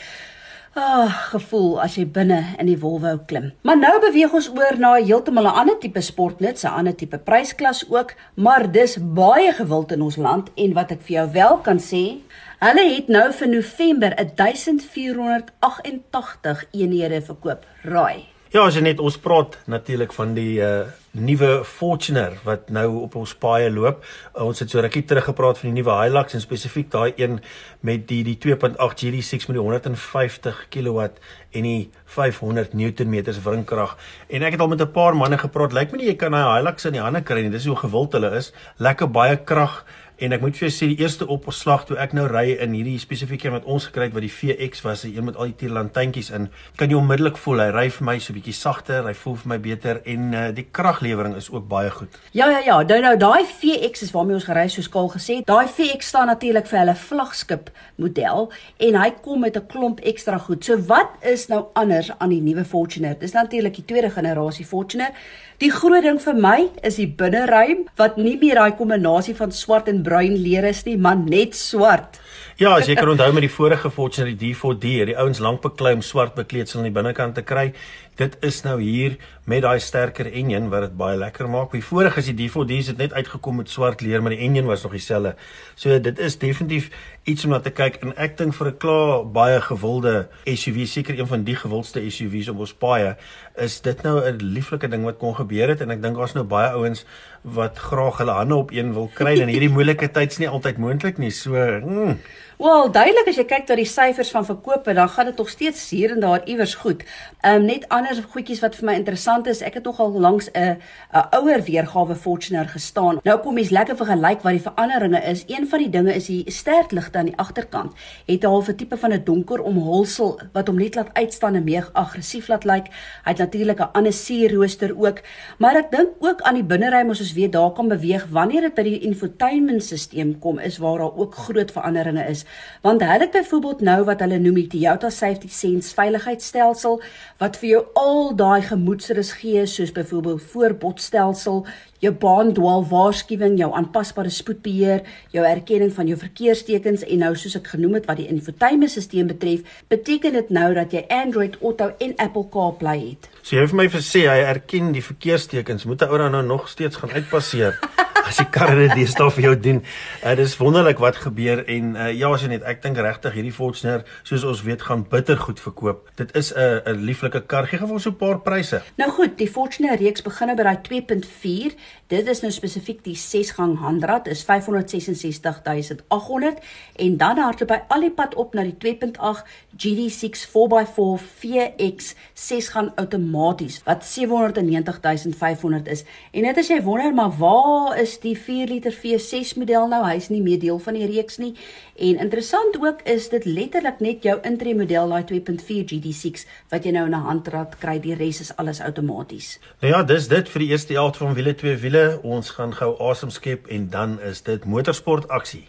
Ah, 0.73 1.29
gevoel 1.29 1.75
as 1.85 1.99
jy 1.99 2.07
binne 2.09 2.57
in 2.57 2.64
die 2.64 2.79
wolwou 2.81 3.19
klim. 3.29 3.50
Maar 3.61 3.76
nou 3.76 4.00
beweeg 4.00 4.33
ons 4.33 4.49
oor 4.57 4.79
na 4.81 4.95
heeltemal 4.95 5.45
'n 5.45 5.59
ander 5.61 5.79
tipe 5.79 6.00
sportnuts, 6.00 6.64
'n 6.64 6.73
ander 6.79 6.97
tipe 6.97 7.19
prysklas 7.19 7.85
ook, 7.91 8.14
maar 8.35 8.73
dis 8.73 8.97
baie 8.97 9.52
gewild 9.52 9.93
in 9.93 10.02
ons 10.02 10.17
land 10.17 10.50
en 10.57 10.73
wat 10.73 10.91
ek 10.91 11.02
vir 11.02 11.17
jou 11.17 11.33
wel 11.33 11.59
kan 11.59 11.79
sê, 11.79 12.17
hulle 12.59 12.95
het 12.95 13.09
nou 13.09 13.33
vir 13.33 13.49
November 13.49 14.17
1488 14.17 16.64
eenhede 16.73 17.23
verkoop. 17.23 17.67
Raai. 17.83 18.32
Ja, 18.52 18.66
as 18.68 18.75
jy 18.76 18.82
net 18.85 18.99
ons 19.00 19.14
praat 19.16 19.54
natuurlik 19.73 20.12
van 20.12 20.35
die 20.37 20.59
uh 20.61 20.82
nuwe 21.12 21.62
Fortuner 21.68 22.38
wat 22.44 22.71
nou 22.73 23.02
op 23.02 23.14
ons 23.21 23.32
paaie 23.37 23.71
loop. 23.73 24.02
Uh, 24.32 24.47
ons 24.47 24.61
het 24.61 24.68
so 24.73 24.80
rukkie 24.80 25.02
terug 25.09 25.26
gepraat 25.28 25.59
van 25.61 25.68
die 25.71 25.78
nuwe 25.78 25.92
Hilux 25.99 26.37
en 26.37 26.40
spesifiek 26.40 26.90
daai 26.92 27.12
een 27.21 27.38
met 27.85 28.06
die 28.09 28.23
die 28.25 28.38
2.8 28.40 28.76
GD6 28.76 29.49
met 29.49 29.59
die 29.59 29.64
150 29.64 30.62
kW 30.73 31.09
en 31.52 31.68
die 31.68 31.90
500 32.16 32.73
Newtonmeters 32.76 33.40
wringkrag. 33.44 33.97
En 34.28 34.44
ek 34.44 34.56
het 34.56 34.64
al 34.64 34.73
met 34.73 34.85
'n 34.85 34.92
paar 34.92 35.16
manne 35.16 35.38
gepraat. 35.38 35.73
Lyk 35.73 35.92
my 35.92 35.99
nie 35.99 36.09
jy 36.12 36.16
kan 36.16 36.32
daai 36.32 36.61
Hilux 36.61 36.85
in 36.85 36.92
die 36.92 37.04
hande 37.04 37.23
kry 37.23 37.40
nie. 37.40 37.50
Dis 37.50 37.66
hoe 37.66 37.76
gewild 37.76 38.12
hulle 38.12 38.37
is. 38.37 38.52
Lekker 38.76 39.09
baie 39.09 39.37
krag 39.37 39.85
En 40.23 40.31
ek 40.31 40.38
moet 40.38 40.55
vir 40.55 40.69
jou 40.69 40.71
sê 40.71 40.87
die 40.87 41.02
eerste 41.02 41.26
opslag 41.35 41.83
toe 41.88 41.97
ek 41.99 42.12
nou 42.14 42.29
ry 42.31 42.52
in 42.62 42.76
hierdie 42.76 43.00
spesifieke 43.02 43.49
een 43.49 43.57
wat 43.57 43.64
ons 43.67 43.88
gekry 43.88 44.05
het 44.07 44.12
wat 44.14 44.23
die 44.23 44.31
VX 44.31 44.85
was, 44.87 45.00
die 45.02 45.17
een 45.17 45.26
met 45.26 45.35
al 45.35 45.50
die 45.50 45.57
tierlantjies 45.59 46.31
in, 46.37 46.45
kan 46.79 46.93
jy 46.93 46.95
onmiddellik 47.00 47.41
voel 47.43 47.64
hy 47.64 47.67
ry 47.75 47.83
vir 47.91 48.07
my 48.07 48.14
so 48.23 48.37
bietjie 48.37 48.55
sagter, 48.55 49.02
hy 49.09 49.17
voel 49.19 49.35
vir 49.41 49.50
my 49.50 49.59
beter 49.64 49.99
en 50.14 50.29
uh, 50.31 50.45
die 50.55 50.69
kraglewering 50.71 51.35
is 51.41 51.50
ook 51.50 51.67
baie 51.67 51.91
goed. 51.91 52.14
Ja 52.38 52.47
ja 52.52 52.62
ja, 52.62 52.79
nou 52.87 53.00
nou 53.02 53.12
daai 53.19 53.43
VX 53.50 54.07
is 54.07 54.14
waarmee 54.14 54.38
ons 54.38 54.47
gery 54.47 54.69
soos 54.71 54.91
Kaal 54.93 55.11
gesê. 55.11 55.41
Daai 55.49 55.67
VX 55.67 56.14
staan 56.14 56.31
natuurlik 56.31 56.71
vir 56.71 56.85
hulle 56.85 56.95
vlaggenskap 57.02 57.73
model 57.99 58.52
en 58.79 59.02
hy 59.02 59.11
kom 59.26 59.43
met 59.43 59.59
'n 59.59 59.67
klomp 59.67 60.05
ekstra 60.07 60.38
goed. 60.38 60.62
So 60.62 60.79
wat 60.87 61.19
is 61.23 61.49
nou 61.49 61.64
anders 61.75 62.12
aan 62.19 62.31
die 62.31 62.43
nuwe 62.43 62.64
Fortuner? 62.64 63.19
Dis 63.19 63.35
natuurlik 63.35 63.75
die 63.75 63.85
tweede 63.91 64.11
generasie 64.11 64.67
Fortuner. 64.67 65.11
Die 65.59 65.71
groot 65.71 66.02
ding 66.02 66.19
vir 66.19 66.35
my 66.35 66.71
is 66.83 66.97
die 66.97 67.07
binneruim 67.07 67.85
wat 67.97 68.17
nie 68.17 68.37
meer 68.38 68.55
daai 68.55 68.73
kombinasie 68.75 69.35
van 69.35 69.52
swart 69.52 69.88
en 69.88 70.02
bruin 70.02 70.12
leer 70.21 70.64
is 70.69 70.85
nie, 70.85 70.99
maar 70.99 71.16
net 71.16 71.57
swart. 71.57 72.21
Ja, 72.61 72.75
as 72.76 72.87
jy 72.87 72.95
kan 72.95 73.09
onthou 73.09 73.33
met 73.33 73.47
die 73.47 73.50
vorige 73.50 73.90
Fortuner 73.90 74.28
die 74.31 74.52
D4D, 74.52 74.90
die 75.09 75.16
ouens 75.19 75.40
lank 75.40 75.62
beklei 75.64 75.95
om 75.97 76.02
swart 76.04 76.35
bekleedsel 76.37 76.83
aan 76.83 76.90
die 76.90 76.95
binnekant 76.95 77.35
te 77.35 77.42
kry. 77.42 77.73
Dit 78.21 78.37
is 78.45 78.59
nou 78.62 78.75
hier 78.76 79.14
met 79.49 79.62
daai 79.64 79.81
sterker 79.81 80.28
enjin 80.28 80.66
wat 80.69 80.85
dit 80.85 80.97
baie 81.00 81.16
lekker 81.16 81.49
maak. 81.49 81.73
Die 81.73 81.85
vorige 81.85 82.21
is 82.21 82.26
die 82.28 82.35
D4D's 82.37 82.90
het 82.92 82.99
net 83.00 83.14
uitgekom 83.16 83.62
met 83.62 83.71
swart 83.73 84.04
leer, 84.04 84.21
maar 84.21 84.35
die 84.35 84.42
enjin 84.45 84.69
was 84.69 84.83
nog 84.85 84.92
dieselfde. 84.92 85.33
So 85.81 85.97
dit 85.97 86.21
is 86.21 86.37
definitief 86.38 86.90
iets 87.25 87.47
om 87.49 87.54
na 87.54 87.62
te 87.64 87.73
kyk 87.73 87.97
en 88.04 88.12
ek 88.21 88.37
dink 88.37 88.52
vir 88.59 88.69
'n 88.69 88.76
klaar 88.76 89.25
baie 89.25 89.61
gewilde 89.61 90.28
SUV, 90.45 90.87
seker 90.87 91.19
een 91.19 91.26
van 91.26 91.45
die 91.45 91.57
gewildste 91.57 92.04
SUV's 92.11 92.49
op 92.49 92.59
ons 92.59 92.75
paaie, 92.75 93.16
is 93.57 93.81
dit 93.81 94.02
nou 94.02 94.21
'n 94.21 94.37
lieflike 94.42 94.88
ding 94.88 95.04
wat 95.04 95.19
kon 95.19 95.35
gebeur 95.35 95.69
het 95.69 95.81
en 95.81 95.90
ek 95.90 96.02
dink 96.02 96.16
daar's 96.16 96.35
nou 96.35 96.45
baie 96.45 96.71
ouens 96.71 97.07
wat 97.42 97.78
graag 97.78 98.19
hulle 98.19 98.33
hande 98.33 98.54
op 98.54 98.71
een 98.71 98.92
wil 98.92 99.11
kry 99.14 99.40
en 99.40 99.49
hierdie 99.49 99.73
moeilike 99.73 100.11
tyd's 100.11 100.38
nie 100.38 100.49
altyd 100.49 100.78
moontlik 100.78 101.19
nie. 101.19 101.31
So, 101.31 101.52
mm. 101.54 102.19
Wel, 102.62 102.92
duidelik 102.95 103.26
as 103.26 103.38
jy 103.40 103.42
kyk 103.50 103.64
na 103.66 103.75
die 103.75 103.88
syfers 103.90 104.28
van 104.31 104.45
verkope, 104.47 104.92
dan 104.95 105.09
gaan 105.11 105.26
dit 105.26 105.40
nog 105.40 105.49
steeds 105.50 105.81
hier 105.90 106.12
en 106.14 106.21
daar 106.23 106.45
iewers 106.47 106.76
goed. 106.78 107.00
Ehm 107.40 107.57
um, 107.57 107.64
net 107.66 107.88
ander 107.90 108.21
goedjies 108.35 108.61
wat 108.62 108.76
vir 108.78 108.87
my 108.87 108.92
interessant 109.00 109.49
is, 109.50 109.64
ek 109.66 109.81
het 109.81 109.88
nogal 109.88 110.12
langs 110.14 110.47
'n 110.52 110.78
'n 110.78 111.25
ouer 111.38 111.62
weergawe 111.66 112.14
Fortuner 112.14 112.69
gestaan. 112.69 113.19
Nou 113.25 113.38
kom 113.42 113.54
mens 113.54 113.71
lekker 113.71 113.97
vergelyk 113.97 114.42
wat 114.42 114.52
die 114.52 114.62
veranderinge 114.62 115.21
is. 115.23 115.42
Een 115.47 115.66
van 115.69 115.78
die 115.78 115.90
dinge 115.90 116.14
is 116.14 116.26
die 116.26 116.45
sterkligte 116.50 117.19
aan 117.19 117.25
die 117.25 117.37
agterkant. 117.37 117.92
Het 118.26 118.45
'n 118.45 118.47
halfe 118.47 118.75
tipe 118.75 118.97
van 118.97 119.12
'n 119.12 119.25
donker 119.25 119.62
omhulsel 119.62 120.40
wat 120.52 120.66
hom 120.66 120.76
net 120.76 120.95
laat 120.95 121.11
uitstaan 121.12 121.54
en 121.54 121.64
meer 121.64 121.90
aggressief 121.92 122.49
laat 122.49 122.64
lyk. 122.64 122.87
Hy 123.25 123.31
het 123.31 123.38
natuurlik 123.38 123.81
'n 123.81 123.92
ander 123.92 124.12
sierrooster 124.12 124.95
ook, 124.97 125.21
maar 125.59 125.76
ek 125.76 125.90
dink 125.90 126.09
ook 126.19 126.40
aan 126.40 126.54
die 126.54 126.64
binneruim 126.64 127.11
as 127.11 127.21
ons 127.21 127.33
weet 127.33 127.52
daar 127.52 127.73
kan 127.73 127.88
beweeg 127.88 128.26
wanneer 128.31 128.61
dit 128.61 128.75
by 128.75 128.83
die 128.83 129.00
infotainmentstelsel 129.00 130.37
kom 130.40 130.59
is 130.59 130.78
waar 130.78 130.99
daar 130.99 131.16
ook 131.16 131.35
groot 131.35 131.73
veranderinge 131.73 132.28
is 132.28 132.45
want 132.82 133.02
hulle 133.02 133.26
het 133.26 133.30
byvoorbeeld 133.30 133.80
nou 133.80 134.04
wat 134.04 134.21
hulle 134.25 134.38
noem 134.42 134.54
die 134.54 134.66
Toyota 134.66 135.11
Safety 135.11 135.49
Sense 135.49 135.94
veiligheidsstelsel 135.94 137.00
wat 137.38 137.56
vir 137.61 137.68
jou 137.68 137.82
al 137.99 138.35
daai 138.37 138.62
gemoedsrus 138.66 139.32
gee 139.38 139.66
soos 139.66 139.92
byvoorbeeld 139.94 140.42
voorbotstelsel, 140.52 141.62
jou 142.02 142.12
baandwaal 142.25 142.82
waarskuwing, 142.90 143.59
jou 143.61 143.71
aanpasbare 143.78 144.30
spoedbeheer, 144.30 145.04
jou 145.30 145.47
erkenning 145.47 145.92
van 145.94 146.11
jou 146.11 146.18
verkeerstekens 146.18 147.06
en 147.06 147.23
nou 147.23 147.32
soos 147.38 147.54
ek 147.61 147.73
genoem 147.76 148.00
het 148.00 148.11
wat 148.11 148.18
die 148.18 148.28
infotainmentstelsel 148.32 149.30
betref, 149.30 149.62
beteken 149.92 150.35
dit 150.40 150.50
nou 150.50 150.73
dat 150.75 150.94
jy 150.94 151.04
Android 151.09 151.59
Auto 151.62 151.92
en 152.02 152.16
Apple 152.18 152.49
CarPlay 152.50 152.99
het. 153.12 153.30
So 153.42 153.56
jy 153.56 153.66
het 153.66 153.75
vir 153.75 153.82
my 153.85 153.90
gesê 153.94 154.26
hy 154.26 154.40
erken 154.50 154.90
die 154.97 155.04
verkeerstekens, 155.04 155.87
moet 155.87 156.02
'n 156.02 156.11
ou 156.11 156.18
dan 156.18 156.32
nou 156.32 156.42
nog 156.42 156.68
steeds 156.68 156.97
gaan 156.97 157.14
uitpasseer. 157.14 157.78
as 158.26 158.37
die 158.41 158.49
karre 158.50 158.75
dit 158.76 158.95
deesdae 158.97 159.31
vir 159.31 159.43
jou 159.43 159.61
doen. 159.67 159.83
Uh, 160.23 160.35
dit 160.38 160.47
is 160.47 160.57
wonderlik 160.61 160.99
wat 161.02 161.17
gebeur 161.23 161.64
en 161.67 161.97
uh, 161.97 162.12
ja, 162.12 162.31
as 162.33 162.43
jy 162.45 162.49
net 162.55 162.62
ek 162.69 162.83
dink 162.85 162.97
regtig 163.02 163.33
hierdie 163.37 163.55
Fortuner 163.55 164.00
soos 164.23 164.45
ons 164.49 164.62
weet 164.67 164.83
gaan 164.87 165.02
bitter 165.09 165.38
goed 165.41 165.61
verkoop. 165.61 165.99
Dit 166.17 166.37
is 166.37 166.52
'n 166.55 166.81
'n 166.87 167.05
lieflike 167.05 167.41
kar. 167.47 167.67
Gee 167.67 167.79
gou 167.79 167.99
so 167.99 168.11
'n 168.11 168.17
paar 168.17 168.41
pryse. 168.41 168.83
Nou 168.97 169.11
goed, 169.11 169.38
die 169.38 169.49
Fortuner 169.49 169.99
reeks 169.99 170.23
begin 170.23 170.47
nou 170.47 170.57
by 170.57 170.62
daai 170.62 170.83
2.4. 170.83 171.75
Dit 172.09 172.29
is 172.29 172.41
nou 172.43 172.52
spesifiek 172.52 173.05
die 173.05 173.17
6-gang 173.17 173.79
handrat 173.79 174.29
is 174.29 174.45
566800 174.45 176.59
en 176.97 177.17
dan 177.17 177.38
hardloop 177.38 177.71
hy 177.71 177.81
al 177.88 178.00
die 178.00 178.11
pad 178.11 178.35
op 178.35 178.55
na 178.55 178.62
die 178.62 178.76
2.8 178.76 179.45
GD6 179.76 180.49
4x4 180.52 181.19
VX 181.41 182.14
6-gang 182.35 182.93
outomaties 182.97 183.83
wat 183.85 184.05
790500 184.05 185.88
is. 185.88 186.05
En 186.33 186.43
net 186.43 186.59
as 186.59 186.69
jy 186.69 186.83
wonder 186.83 187.14
maar 187.14 187.31
waar 187.38 187.99
is 187.99 188.12
die 188.21 188.35
4 188.37 188.69
liter 188.69 188.92
V6 188.92 189.57
model 189.57 189.88
nou? 189.88 190.02
Hy's 190.04 190.28
nie 190.28 190.42
meer 190.42 190.59
deel 190.59 190.78
van 190.78 190.95
die 190.95 191.07
reeks 191.07 191.38
nie. 191.38 191.54
En 191.97 192.19
interessant 192.19 192.76
ook 192.81 193.02
is 193.09 193.28
dit 193.28 193.45
letterlik 193.45 194.00
net 194.00 194.23
jou 194.23 194.38
intree 194.42 194.75
model 194.75 195.09
daai 195.09 195.25
2.4 195.31 195.88
GD6 195.92 196.47
wat 196.71 196.85
jy 196.85 196.92
nou 196.92 197.07
in 197.07 197.14
'n 197.14 197.26
handrat 197.28 197.78
kry. 197.78 197.99
Die 198.00 198.14
res 198.14 198.40
is 198.40 198.57
alles 198.57 198.81
outomaties. 198.81 199.59
Nou 199.81 199.92
ja, 199.92 200.02
dis 200.02 200.28
dit 200.28 200.49
vir 200.49 200.61
die 200.61 200.69
eerste 200.69 200.92
helfte 200.92 201.19
van 201.19 201.35
wiele 201.35 201.54
twee 201.54 201.76
wiele. 201.76 202.21
Ons 202.23 202.50
gaan 202.50 202.75
gou 202.75 202.97
asem 203.11 203.31
skep 203.31 203.66
en 203.66 203.88
dan 203.90 204.21
is 204.21 204.42
dit 204.42 204.64
motorsport 204.64 205.28
aksie. 205.28 205.69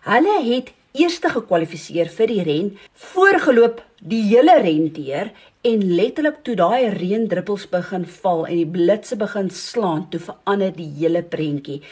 Hulle 0.06 0.36
het 0.46 0.72
eerste 0.96 1.30
gekwalifiseer 1.30 2.10
vir 2.12 2.32
die 2.32 2.42
ren, 2.46 2.70
voorgeloop 3.12 3.82
die 4.00 4.22
hele 4.30 4.58
ren 4.64 4.90
deur 4.96 5.30
en 5.66 5.82
letterlik 5.98 6.42
toe 6.46 6.54
daai 6.58 6.92
reendruppels 6.94 7.66
begin 7.72 8.06
val 8.20 8.44
en 8.46 8.60
die 8.60 8.68
blitse 8.76 9.18
begin 9.18 9.50
slaan, 9.50 10.06
toe 10.10 10.20
verander 10.22 10.72
die 10.76 10.88
hele 11.00 11.22
prentjie. 11.26 11.82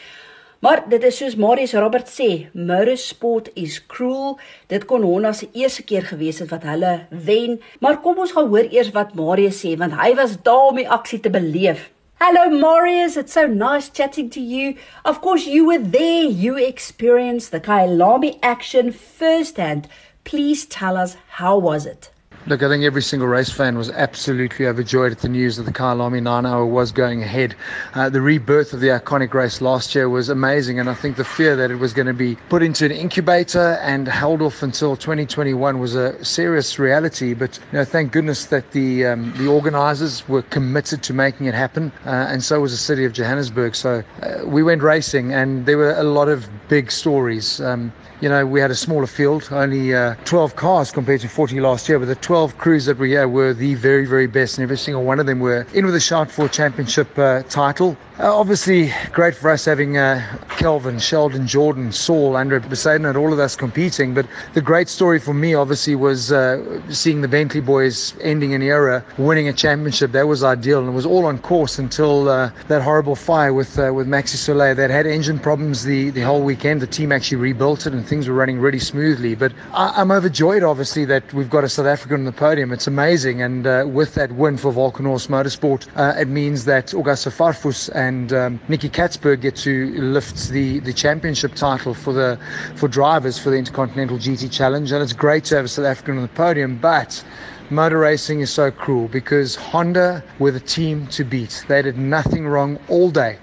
Maar 0.65 0.81
dit 0.89 1.03
is 1.03 1.17
soos 1.17 1.35
Marius 1.37 1.75
Robert 1.77 2.07
sê, 2.09 2.47
motorsport 2.57 3.51
is 3.53 3.75
cruel. 3.85 4.39
Dit 4.65 4.87
kon 4.89 5.03
Honda 5.05 5.29
se 5.37 5.45
eerste 5.53 5.83
keer 5.85 6.07
gewees 6.09 6.39
het 6.41 6.49
wat 6.49 6.65
hulle 6.65 6.93
wen, 7.27 7.59
maar 7.85 7.99
kom 8.01 8.17
ons 8.23 8.33
gaan 8.33 8.49
hoor 8.49 8.71
eers 8.73 8.89
wat 8.95 9.13
Marius 9.13 9.59
sê 9.61 9.75
want 9.77 9.93
hy 9.99 10.15
was 10.17 10.33
daar 10.47 10.71
om 10.71 10.81
die 10.81 10.87
aksie 10.89 11.19
te 11.21 11.29
beleef. 11.29 11.91
Hello 12.17 12.49
Marius, 12.49 13.13
it's 13.13 13.37
so 13.37 13.45
nice 13.45 13.93
chatting 13.93 14.33
to 14.33 14.41
you. 14.41 14.73
Of 15.05 15.21
course 15.21 15.45
you 15.45 15.69
were 15.69 15.85
there. 15.99 16.25
You 16.25 16.57
experienced 16.57 17.51
the 17.51 17.61
Kyalami 17.61 18.39
action 18.41 18.89
firsthand. 18.91 19.85
Please 20.23 20.65
tell 20.65 20.97
us 20.97 21.13
how 21.37 21.59
was 21.59 21.85
it? 21.85 22.09
Look, 22.47 22.61
I 22.61 22.69
think 22.69 22.83
every 22.83 23.01
single 23.01 23.27
race 23.27 23.49
fan 23.49 23.75
was 23.75 23.89
absolutely 23.89 24.67
overjoyed 24.67 25.11
at 25.11 25.17
the 25.17 25.29
news 25.29 25.57
that 25.57 25.63
the 25.63 25.71
Kyalami 25.71 26.21
9 26.21 26.45
hour 26.45 26.63
was 26.63 26.91
going 26.91 27.23
ahead. 27.23 27.55
Uh, 27.95 28.07
the 28.07 28.21
rebirth 28.21 28.71
of 28.71 28.81
the 28.81 28.89
iconic 28.89 29.33
race 29.33 29.61
last 29.61 29.95
year 29.95 30.09
was 30.09 30.29
amazing, 30.29 30.79
and 30.79 30.87
I 30.87 30.93
think 30.93 31.15
the 31.15 31.23
fear 31.23 31.55
that 31.55 31.71
it 31.71 31.77
was 31.77 31.91
going 31.91 32.05
to 32.05 32.13
be 32.13 32.35
put 32.49 32.61
into 32.61 32.85
an 32.85 32.91
incubator 32.91 33.79
and 33.81 34.07
held 34.07 34.43
off 34.43 34.61
until 34.61 34.95
2021 34.95 35.79
was 35.79 35.95
a 35.95 36.23
serious 36.23 36.77
reality. 36.77 37.33
But 37.33 37.57
you 37.71 37.79
know, 37.79 37.83
thank 37.83 38.11
goodness 38.11 38.45
that 38.45 38.73
the 38.73 39.07
um, 39.07 39.33
the 39.37 39.47
organisers 39.47 40.29
were 40.29 40.43
committed 40.43 41.01
to 41.01 41.13
making 41.13 41.47
it 41.47 41.55
happen, 41.55 41.91
uh, 42.05 42.27
and 42.29 42.43
so 42.43 42.61
was 42.61 42.71
the 42.71 42.77
city 42.77 43.05
of 43.05 43.13
Johannesburg. 43.13 43.73
So 43.73 44.03
uh, 44.21 44.45
we 44.45 44.61
went 44.61 44.83
racing, 44.83 45.33
and 45.33 45.65
there 45.65 45.79
were 45.79 45.95
a 45.95 46.03
lot 46.03 46.29
of 46.29 46.47
big 46.67 46.91
stories. 46.91 47.59
Um, 47.59 47.91
you 48.21 48.29
know, 48.29 48.45
we 48.45 48.61
had 48.61 48.71
a 48.71 48.75
smaller 48.75 49.07
field, 49.07 49.47
only 49.51 49.93
uh, 49.93 50.15
12 50.25 50.55
cars 50.55 50.91
compared 50.91 51.21
to 51.21 51.27
40 51.27 51.59
last 51.59 51.89
year, 51.89 51.99
but 51.99 52.07
the 52.07 52.15
12 52.15 52.57
crews 52.57 52.85
that 52.85 52.97
we 52.97 53.11
had 53.11 53.25
were 53.25 53.53
the 53.53 53.75
very, 53.75 54.05
very 54.05 54.27
best, 54.27 54.57
and 54.57 54.63
every 54.63 54.77
single 54.77 55.03
one 55.03 55.19
of 55.19 55.25
them 55.25 55.39
were 55.39 55.65
in 55.73 55.85
with 55.85 55.95
a 55.95 55.99
shout 55.99 56.31
for 56.31 56.45
a 56.45 56.49
championship 56.49 57.17
uh, 57.19 57.43
title. 57.43 57.97
Uh, 58.17 58.33
obviously, 58.33 58.93
great 59.11 59.35
for 59.35 59.51
us 59.51 59.65
having 59.65 59.97
uh, 59.97 60.37
Kelvin, 60.57 60.99
Sheldon, 60.99 61.45
Jordan, 61.45 61.91
Saul, 61.91 62.37
Andre 62.37 62.61
Poseidon, 62.61 63.05
and 63.05 63.17
all 63.17 63.33
of 63.33 63.39
us 63.39 63.57
competing. 63.57 64.13
But 64.13 64.25
the 64.53 64.61
great 64.61 64.87
story 64.87 65.19
for 65.19 65.33
me, 65.33 65.53
obviously, 65.53 65.95
was 65.95 66.31
uh, 66.31 66.81
seeing 66.89 67.19
the 67.19 67.27
Bentley 67.27 67.59
boys 67.59 68.15
ending 68.21 68.53
an 68.53 68.61
era, 68.61 69.03
winning 69.17 69.49
a 69.49 69.53
championship. 69.53 70.13
That 70.13 70.29
was 70.29 70.45
ideal, 70.45 70.79
and 70.79 70.87
it 70.87 70.93
was 70.93 71.05
all 71.05 71.25
on 71.25 71.39
course 71.39 71.77
until 71.77 72.29
uh, 72.29 72.51
that 72.69 72.81
horrible 72.81 73.17
fire 73.17 73.53
with 73.53 73.77
uh, 73.77 73.91
with 73.93 74.07
Maxi 74.07 74.37
Soleil. 74.37 74.75
That 74.75 74.89
had 74.89 75.05
engine 75.05 75.37
problems 75.37 75.83
the, 75.83 76.09
the 76.11 76.21
whole 76.21 76.41
weekend. 76.41 76.81
The 76.81 76.87
team 76.87 77.11
actually 77.11 77.37
rebuilt 77.37 77.85
it, 77.85 77.91
and 77.91 78.07
things 78.07 78.29
were 78.29 78.35
running 78.35 78.59
really 78.59 78.79
smoothly. 78.79 79.35
But 79.35 79.51
I, 79.73 80.01
am 80.01 80.11
overjoyed, 80.11 80.63
obviously, 80.63 81.03
that 81.03 81.33
we've 81.33 81.49
got 81.49 81.65
a 81.65 81.69
South 81.69 81.85
African 81.85 82.19
on 82.19 82.23
the 82.23 82.31
podium. 82.31 82.71
It's 82.71 82.87
amazing, 82.87 83.41
and 83.41 83.67
uh, 83.67 83.83
with 83.85 84.15
that 84.15 84.31
win 84.31 84.55
for 84.55 84.71
Volcanors 84.71 85.27
Motorsport, 85.27 85.85
it 86.17 86.29
means 86.29 86.63
that 86.63 86.93
Augusta 86.93 87.29
Farfus 87.29 87.89
and 88.07 88.33
um, 88.33 88.59
Nikki 88.67 88.89
Katzberg 88.89 89.41
get 89.41 89.55
to 89.57 89.87
lift 89.99 90.49
the, 90.49 90.79
the 90.79 90.93
championship 90.93 91.55
title 91.55 91.93
for 91.93 92.13
the 92.13 92.39
for 92.75 92.87
drivers 92.87 93.39
for 93.39 93.49
the 93.49 93.57
Intercontinental 93.57 94.17
GT 94.17 94.51
Challenge, 94.51 94.91
and 94.91 95.01
it's 95.01 95.13
great 95.13 95.43
to 95.45 95.55
have 95.55 95.65
a 95.65 95.67
South 95.67 95.85
African 95.85 96.17
on 96.17 96.21
the 96.21 96.29
podium. 96.29 96.77
But 96.77 97.23
motor 97.69 97.97
racing 97.97 98.41
is 98.41 98.51
so 98.51 98.69
cruel 98.69 99.07
because 99.07 99.55
Honda 99.55 100.23
were 100.39 100.51
the 100.51 100.59
team 100.59 101.07
to 101.07 101.23
beat. 101.23 101.65
They 101.67 101.81
did 101.81 101.97
nothing 101.97 102.47
wrong 102.47 102.77
all 102.87 103.09
day 103.09 103.39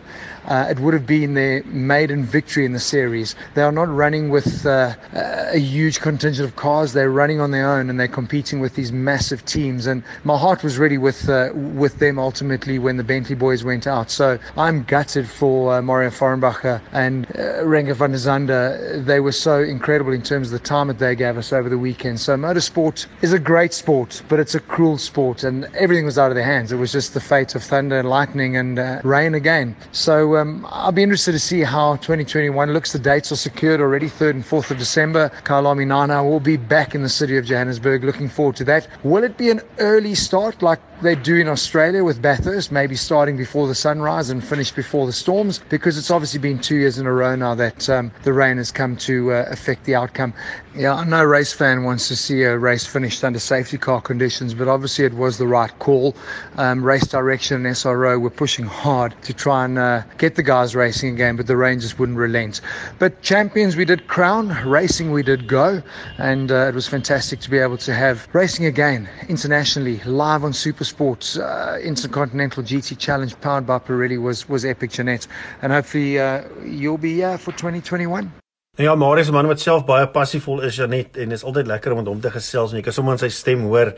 uh, 0.47 0.67
it 0.71 0.79
would 0.81 0.95
have 0.95 1.07
been 1.07 1.35
their 1.35 1.63
maiden 1.65 2.25
victory 2.25 2.65
in 2.65 2.73
the 2.73 2.81
series. 2.81 3.35
They 3.55 3.63
are 3.63 3.73
not 3.73 3.89
running 3.89 4.31
with 4.31 4.67
uh, 4.67 4.95
a 5.13 5.59
huge 5.59 6.01
contingent 6.01 6.49
of 6.49 6.57
cars. 6.57 6.93
They're 6.93 7.11
running 7.11 7.41
on 7.41 7.51
their 7.51 7.71
own 7.71 7.91
and 7.91 7.99
they're 7.99 8.09
competing 8.09 8.61
with 8.61 8.75
these 8.75 8.93
massive 8.93 9.45
teams. 9.45 9.87
And 9.87 10.03
my 10.25 10.37
heart 10.37 10.63
was 10.63 10.79
really 10.79 10.99
with 10.99 11.29
uh, 11.29 11.51
with 11.55 11.99
them 11.99 12.19
ultimately 12.19 12.79
when 12.79 12.97
the 12.97 13.05
Bentley 13.05 13.35
boys 13.35 13.65
went 13.65 13.87
out. 13.87 14.11
So 14.11 14.39
I'm 14.57 14.83
gutted 14.85 15.29
for 15.29 15.75
uh, 15.75 15.83
Mario 15.83 16.11
Forenbacher 16.11 16.81
and 16.93 17.27
uh, 17.37 17.65
van 17.95 18.11
der 18.11 18.19
Zande. 18.19 19.05
They 19.05 19.21
were 19.21 19.33
so 19.33 19.63
incredible 19.63 20.13
in 20.13 20.23
terms 20.23 20.53
of 20.53 20.61
the 20.61 20.67
time 20.67 20.89
that 20.89 20.99
they 20.99 21.15
gave 21.15 21.37
us 21.37 21.53
over 21.53 21.69
the 21.69 21.79
weekend. 21.79 22.21
So 22.21 22.37
motorsport 22.37 23.07
is 23.23 23.33
a 23.33 23.39
great 23.39 23.73
sport, 23.73 24.23
but 24.29 24.41
it's 24.41 24.55
a 24.55 24.61
cruel 24.61 24.99
sport, 24.99 25.45
and 25.45 25.65
everything 25.75 26.05
was 26.05 26.19
out 26.19 26.31
of 26.31 26.35
their 26.35 26.45
hands. 26.45 26.73
It 26.73 26.77
was 26.77 26.93
just 26.93 27.15
the 27.15 27.21
fate 27.21 27.55
of 27.55 27.63
thunder 27.63 27.99
and 27.99 28.09
lightning 28.09 28.57
and 28.57 28.79
uh, 28.79 29.01
rain 29.05 29.35
again. 29.35 29.77
So 29.93 30.32
um, 30.37 30.67
I'll 30.71 30.93
be 30.93 31.03
interested 31.03 31.33
to 31.33 31.39
see 31.39 31.61
how 31.61 31.97
2021 31.97 32.73
looks. 32.73 32.93
The 32.93 32.99
dates 32.99 33.33
are 33.33 33.37
secured 33.37 33.81
already, 33.81 34.07
3rd 34.09 34.31
and 34.31 34.45
4th 34.45 34.71
of 34.71 34.79
December. 34.79 35.31
Kailami 35.45 35.87
Nana 35.87 36.25
will 36.25 36.41
be 36.41 36.57
back 36.57 36.95
in 36.95 37.03
the 37.03 37.09
city 37.09 37.37
of 37.37 37.45
Johannesburg. 37.45 38.05
Looking 38.05 38.29
forward 38.29 38.57
to 38.57 38.65
that. 38.65 38.89
Will 39.03 39.25
it 39.25 39.37
be 39.37 39.51
an 39.51 39.61
early 39.79 40.15
start 40.15 40.63
like 40.63 40.81
they 41.03 41.15
do 41.15 41.37
in 41.37 41.49
Australia 41.49 42.05
with 42.05 42.23
Bathurst, 42.23 42.71
maybe 42.71 42.95
starting 42.95 43.37
before 43.37 43.67
the 43.67 43.75
sunrise 43.75 44.31
and 44.31 44.43
finish 44.43 44.71
before 44.71 45.07
the 45.07 45.13
storms? 45.13 45.61
Because 45.69 45.99
it's 45.99 46.11
obviously 46.11 46.39
been 46.39 46.59
two 46.59 46.77
years 46.77 46.99
in 46.99 47.07
a 47.07 47.13
row 47.13 47.35
now 47.37 47.55
that 47.55 47.89
um, 47.89 48.13
the 48.23 48.33
rain 48.33 48.57
has 48.57 48.71
come 48.71 48.97
to 48.99 49.33
uh, 49.33 49.47
affect 49.51 49.85
the 49.85 49.95
outcome. 49.95 50.35
Yeah, 50.75 51.05
no 51.07 51.23
race 51.23 51.53
fan 51.53 51.85
wants 51.85 52.09
to 52.09 52.17
see 52.17 52.45
a 52.45 52.57
race 52.57 52.87
finished 52.87 53.23
under 53.25 53.39
safety 53.39 53.77
car 53.77 54.01
conditions, 54.01 54.55
but 54.55 54.69
obviously 54.69 55.05
it 55.05 55.13
was 55.13 55.37
the 55.37 55.47
right 55.47 55.71
call. 55.79 56.17
Um, 56.57 56.83
race 56.83 57.07
direction 57.07 57.67
and 57.67 57.77
SRO 57.77 58.19
were 58.19 58.31
pushing 58.31 58.65
hard 58.65 59.15
to 59.25 59.35
try 59.35 59.67
and 59.67 59.79
uh, 59.79 60.01
get 60.17 60.37
the 60.37 60.43
guys 60.43 60.75
racing 60.75 61.13
again, 61.13 61.37
but 61.37 61.47
the 61.47 61.77
just 61.79 61.99
wouldn't 61.99 62.17
relent. 62.17 62.63
But 62.99 63.21
champions 63.21 63.77
we 63.77 63.85
did 63.85 64.09
crown, 64.09 64.49
racing 64.67 65.13
we 65.13 65.23
did 65.23 65.47
go, 65.47 65.83
and 66.17 66.51
uh, 66.51 66.69
it 66.69 66.75
was 66.75 66.89
fantastic 66.89 67.41
to 67.41 67.51
be 67.51 67.59
able 67.59 67.77
to 67.77 67.93
have 67.93 68.27
racing 68.33 68.65
again 68.65 69.11
internationally, 69.29 70.01
live 70.07 70.43
on 70.43 70.53
Supersports, 70.53 71.39
uh, 71.39 71.81
Intercontinental 71.81 72.63
GT 72.63 72.97
Challenge 72.97 73.39
powered 73.43 73.67
by 73.67 73.79
Pirelli 73.79 74.19
was 74.19 74.49
was 74.49 74.65
epic, 74.65 74.93
Jeanette, 74.93 75.27
and 75.61 75.71
hopefully 75.71 76.19
uh, 76.19 76.45
you'll 76.65 76.97
be 76.97 77.13
here 77.13 77.37
for 77.37 77.53
2021. 77.53 78.33
Ja, 78.81 78.95
Marius, 78.95 79.29
'n 79.29 79.33
man 79.33 79.47
wat 79.47 79.61
self 79.61 79.85
baie 79.85 80.07
passievol 80.09 80.63
is, 80.65 80.77
Janet, 80.77 81.17
en 81.17 81.31
is 81.31 81.43
altyd 81.45 81.67
lekker 81.67 81.93
om 81.93 81.99
met 81.99 82.07
hom 82.07 82.21
te 82.21 82.31
gesels 82.31 82.73
jy 82.73 82.81
kan 82.81 82.93
sommer 82.93 83.13
in 83.13 83.19
sy 83.19 83.29
stem 83.29 83.67
hoor 83.69 83.93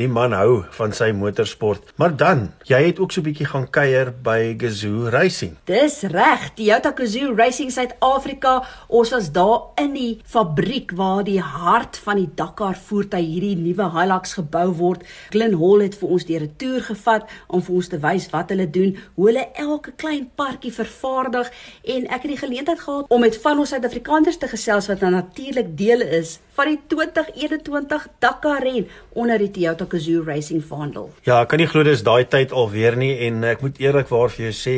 die 0.00 0.08
man 0.08 0.32
hou 0.32 0.62
van 0.78 0.94
sy 0.96 1.10
motorsport. 1.16 1.92
Maar 2.00 2.14
dan, 2.16 2.42
jy 2.68 2.80
het 2.86 3.00
ook 3.00 3.12
so 3.12 3.20
'n 3.20 3.28
bietjie 3.28 3.46
gaan 3.46 3.68
kuier 3.70 4.12
by 4.22 4.56
Gazoo 4.58 5.08
Racing. 5.10 5.56
Dis 5.64 6.02
reg, 6.02 6.54
Toyota 6.54 6.92
Gazoo 6.96 7.34
Racing 7.36 7.70
Suid-Afrika. 7.70 8.64
Ons 8.88 9.10
was 9.10 9.32
daar 9.32 9.60
in 9.76 9.92
die 9.92 10.20
fabriek 10.24 10.92
waar 10.94 11.24
die 11.24 11.40
hart 11.40 11.96
van 11.96 12.16
die 12.16 12.30
Dakar 12.34 12.76
voertuig 12.76 13.26
hierdie 13.26 13.56
nuwe 13.56 13.90
Hilux 13.90 14.32
gebou 14.32 14.72
word. 14.72 15.02
Glen 15.30 15.58
Hall 15.58 15.82
het 15.82 15.94
vir 15.94 16.08
ons 16.08 16.24
deur 16.24 16.42
'n 16.42 16.54
toer 16.56 16.80
gevat 16.80 17.28
om 17.48 17.62
vir 17.62 17.74
ons 17.74 17.88
te 17.88 17.98
wys 17.98 18.30
wat 18.30 18.48
hulle 18.48 18.70
doen, 18.70 18.96
hoe 19.14 19.26
hulle 19.26 19.48
elke 19.54 19.92
klein 19.96 20.30
partjie 20.34 20.72
vervaardig 20.72 21.50
en 21.84 22.06
ek 22.06 22.22
het 22.22 22.30
die 22.30 22.46
geleentheid 22.46 22.80
gehad 22.80 23.04
om 23.08 23.20
met 23.20 23.36
van 23.36 23.58
ons 23.58 23.68
Suid-Afrikaners 23.68 24.36
te 24.36 24.48
gesels 24.48 24.86
wat 24.86 25.00
natuurlik 25.00 25.76
deel 25.76 26.00
is 26.00 26.38
van 26.54 26.66
die 26.66 26.80
2021 26.86 28.08
Dakar 28.18 28.62
ren 28.62 28.88
onder 29.12 29.38
die 29.38 29.50
Toyota 29.50 29.86
Gazoo 29.90 30.24
Racing 30.26 30.62
vaandel. 30.64 31.10
Ja, 31.26 31.40
ek 31.42 31.50
kan 31.52 31.60
nie 31.62 31.68
glo 31.70 31.84
dis 31.86 32.04
daai 32.06 32.24
tyd 32.30 32.54
alweer 32.56 32.96
nie 32.98 33.12
en 33.26 33.42
ek 33.44 33.64
moet 33.64 33.80
eerlikwaar 33.82 34.32
vir 34.34 34.48
jou 34.48 34.54
sê, 34.56 34.76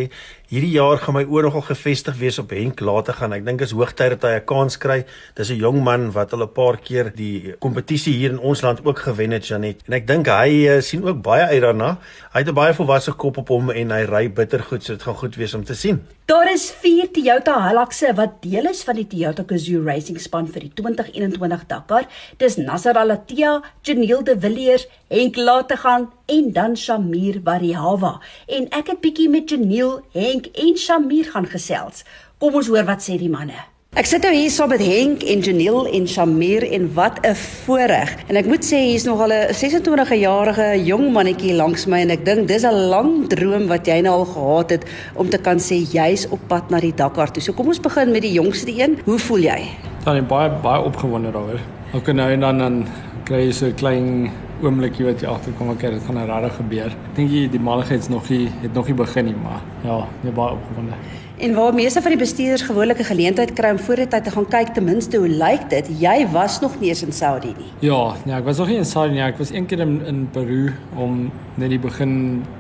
hierdie 0.53 0.75
jaar 0.75 1.01
gaan 1.01 1.17
my 1.17 1.23
oor 1.33 1.47
nogal 1.47 1.63
gefestig 1.65 2.19
wees 2.21 2.37
op 2.41 2.51
Henk 2.53 2.83
later 2.85 3.17
gaan. 3.17 3.33
Ek 3.33 3.45
dink 3.47 3.63
is 3.65 3.73
hoogtyd 3.73 4.19
dat 4.19 4.27
hy 4.29 4.33
'n 4.37 4.45
kans 4.45 4.77
kry. 4.77 5.05
Dis 5.35 5.49
'n 5.51 5.57
jong 5.57 5.81
man 5.83 6.13
wat 6.13 6.33
al 6.35 6.43
'n 6.45 6.53
paar 6.53 6.77
keer 6.77 7.11
die 7.17 7.55
kompetisie 7.59 8.13
hier 8.13 8.31
in 8.31 8.39
ons 8.39 8.61
land 8.61 8.85
ook 8.85 8.99
gewen 8.99 9.31
het, 9.31 9.47
Janet. 9.47 9.81
En 9.89 9.95
ek 9.95 10.07
dink 10.07 10.27
hy 10.27 10.69
uh, 10.69 10.81
sien 10.81 11.05
ook 11.05 11.23
baie 11.23 11.43
uit 11.43 11.63
daarna. 11.63 11.99
Hy 12.35 12.39
het 12.41 12.49
'n 12.49 12.55
baie 12.55 12.75
volwasse 12.75 13.13
kop 13.13 13.39
op 13.39 13.49
hom 13.49 13.71
en 13.71 13.91
hy 13.91 14.05
ry 14.05 14.29
bittergoed, 14.29 14.85
so 14.85 14.93
dit 14.93 15.03
gaan 15.03 15.15
goed 15.15 15.37
wees 15.37 15.55
om 15.55 15.65
te 15.65 15.75
sien. 15.75 16.05
Daar 16.27 16.53
is 16.53 16.71
4 16.71 17.11
Toyota 17.11 17.69
Hiluxe 17.69 18.13
wat 18.15 18.43
deel 18.43 18.69
is 18.69 18.83
van 18.85 18.97
die 18.97 19.07
Toyota 19.07 19.45
Gazoo 19.47 19.83
Racing 19.85 20.21
span 20.21 20.47
vir 20.47 20.61
die 20.61 20.73
2021 20.75 21.67
Dakar. 21.67 22.05
Dis 22.37 22.57
Nasser 22.57 22.95
Al-Attiyah, 22.95 23.63
Janiel 23.83 24.23
De 24.23 24.39
Villiers, 24.39 24.87
Henk 25.09 25.37
Lategan 25.37 26.11
en 26.27 26.53
dan 26.53 26.77
Shamir 26.77 27.41
Variawa. 27.45 28.21
En 28.47 28.69
ek 28.71 28.87
het 28.87 29.01
bietjie 29.01 29.29
met 29.29 29.51
Janiel, 29.51 30.01
Henk 30.13 30.47
en 30.55 30.77
Shamir 30.77 31.25
gaan 31.25 31.47
gesels. 31.47 32.05
Kom 32.39 32.55
ons 32.55 32.67
hoor 32.67 32.85
wat 32.85 33.03
sê 33.03 33.19
die 33.19 33.31
manne. 33.31 33.73
Ek 33.93 34.07
sit 34.09 34.25
nou 34.25 34.31
hier 34.33 34.49
saam 34.49 34.71
met 34.73 34.81
Henk 34.81 35.21
en 35.29 35.43
Janiel 35.45 35.85
en 35.85 36.07
Shamir 36.09 36.65
en 36.65 36.87
wat 36.97 37.19
'n 37.21 37.35
voorreg. 37.37 38.09
En 38.29 38.37
ek 38.37 38.47
moet 38.47 38.65
sê 38.65 38.79
hier's 38.89 39.05
nog 39.05 39.21
al 39.21 39.33
'n 39.33 39.53
26 39.55 40.15
jarige 40.17 40.85
jong 40.85 41.13
mannetjie 41.13 41.53
langs 41.53 41.85
my 41.87 42.01
en 42.01 42.11
ek 42.11 42.25
dink 42.25 42.49
dis 42.49 42.65
'n 42.65 42.89
lang 42.89 43.29
droom 43.29 43.67
wat 43.69 43.87
jy 43.87 44.01
nou 44.01 44.15
al 44.15 44.25
gehad 44.25 44.71
het 44.71 44.85
om 45.15 45.29
te 45.29 45.39
kan 45.39 45.59
sê 45.59 45.85
jy's 45.93 46.27
op 46.31 46.41
pad 46.49 46.71
na 46.71 46.81
die 46.81 46.95
Dakar 46.95 47.31
toe. 47.31 47.43
So 47.43 47.53
kom 47.53 47.67
ons 47.67 47.81
begin 47.81 48.11
met 48.11 48.23
die 48.23 48.33
jongste 48.33 48.73
een. 48.73 48.99
Hoe 49.05 49.19
voel 49.19 49.41
jy? 49.41 49.61
Dan 50.05 50.27
baie 50.27 50.51
baie 50.63 50.83
opgewonde 50.83 51.31
daaroor. 51.31 51.61
Ook 51.93 52.13
nou 52.13 52.31
en 52.33 52.41
dan 52.41 52.59
dan 52.59 52.87
kry 53.25 53.45
jy 53.45 53.53
so 53.53 53.67
'n 53.67 53.75
klein 53.75 54.31
oomblikie 54.63 55.05
wat 55.07 55.23
jy 55.23 55.29
agterkom 55.31 55.73
ek 55.75 55.81
dit 55.81 56.07
gaan 56.07 56.19
nou 56.21 56.27
regtig 56.29 56.57
gebeur. 56.61 56.95
Ek 56.95 57.17
dink 57.17 57.53
die 57.53 57.61
malligheid 57.61 58.09
nog 58.13 58.29
nie 58.31 58.47
het 58.63 58.73
nog 58.79 58.87
nie 58.91 58.97
begin 59.03 59.29
nie, 59.31 59.37
maar 59.43 59.61
ja, 59.85 59.99
net 60.23 60.35
baie 60.35 60.57
opgewonde. 60.57 60.99
En 61.43 61.55
waar 61.55 61.75
meeste 61.75 62.03
van 62.03 62.13
die 62.15 62.19
bestuurders 62.21 62.63
gewoonlike 62.63 63.05
geleentheid 63.05 63.53
kry 63.59 63.73
om 63.75 63.79
voor 63.83 64.03
die 64.03 64.09
tyd 64.09 64.25
te 64.25 64.31
gaan 64.31 64.45
kyk 64.49 64.75
ten 64.77 64.85
minste 64.87 65.19
hoe 65.19 65.29
lyk 65.29 65.65
dit? 65.73 65.89
Jy 65.99 66.29
was 66.31 66.61
nog 66.63 66.77
nie 66.81 66.93
eens 66.93 67.03
in 67.03 67.13
Saudi 67.13 67.51
nie. 67.57 67.71
Ja, 67.83 68.15
nee, 68.25 68.37
ek 68.37 68.47
was 68.47 68.61
nog 68.63 68.71
nie 68.71 68.77
in 68.79 68.87
Saudi 68.87 69.17
nie. 69.17 69.25
Ek 69.25 69.41
was 69.41 69.51
een 69.51 69.67
keer 69.67 69.83
in, 69.83 69.97
in 70.07 70.21
Peru 70.31 70.71
om 70.95 71.25
net 71.59 71.73
die 71.75 71.81
begin 71.83 72.13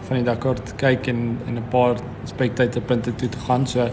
van 0.08 0.18
die 0.18 0.26
Dakar 0.26 0.58
te 0.58 0.74
kyk 0.82 1.06
en 1.12 1.22
en 1.46 1.60
'n 1.60 1.68
paar 1.70 2.02
spektatorpunte 2.24 3.14
toe 3.14 3.28
te 3.28 3.38
gaan. 3.46 3.66
So 3.66 3.86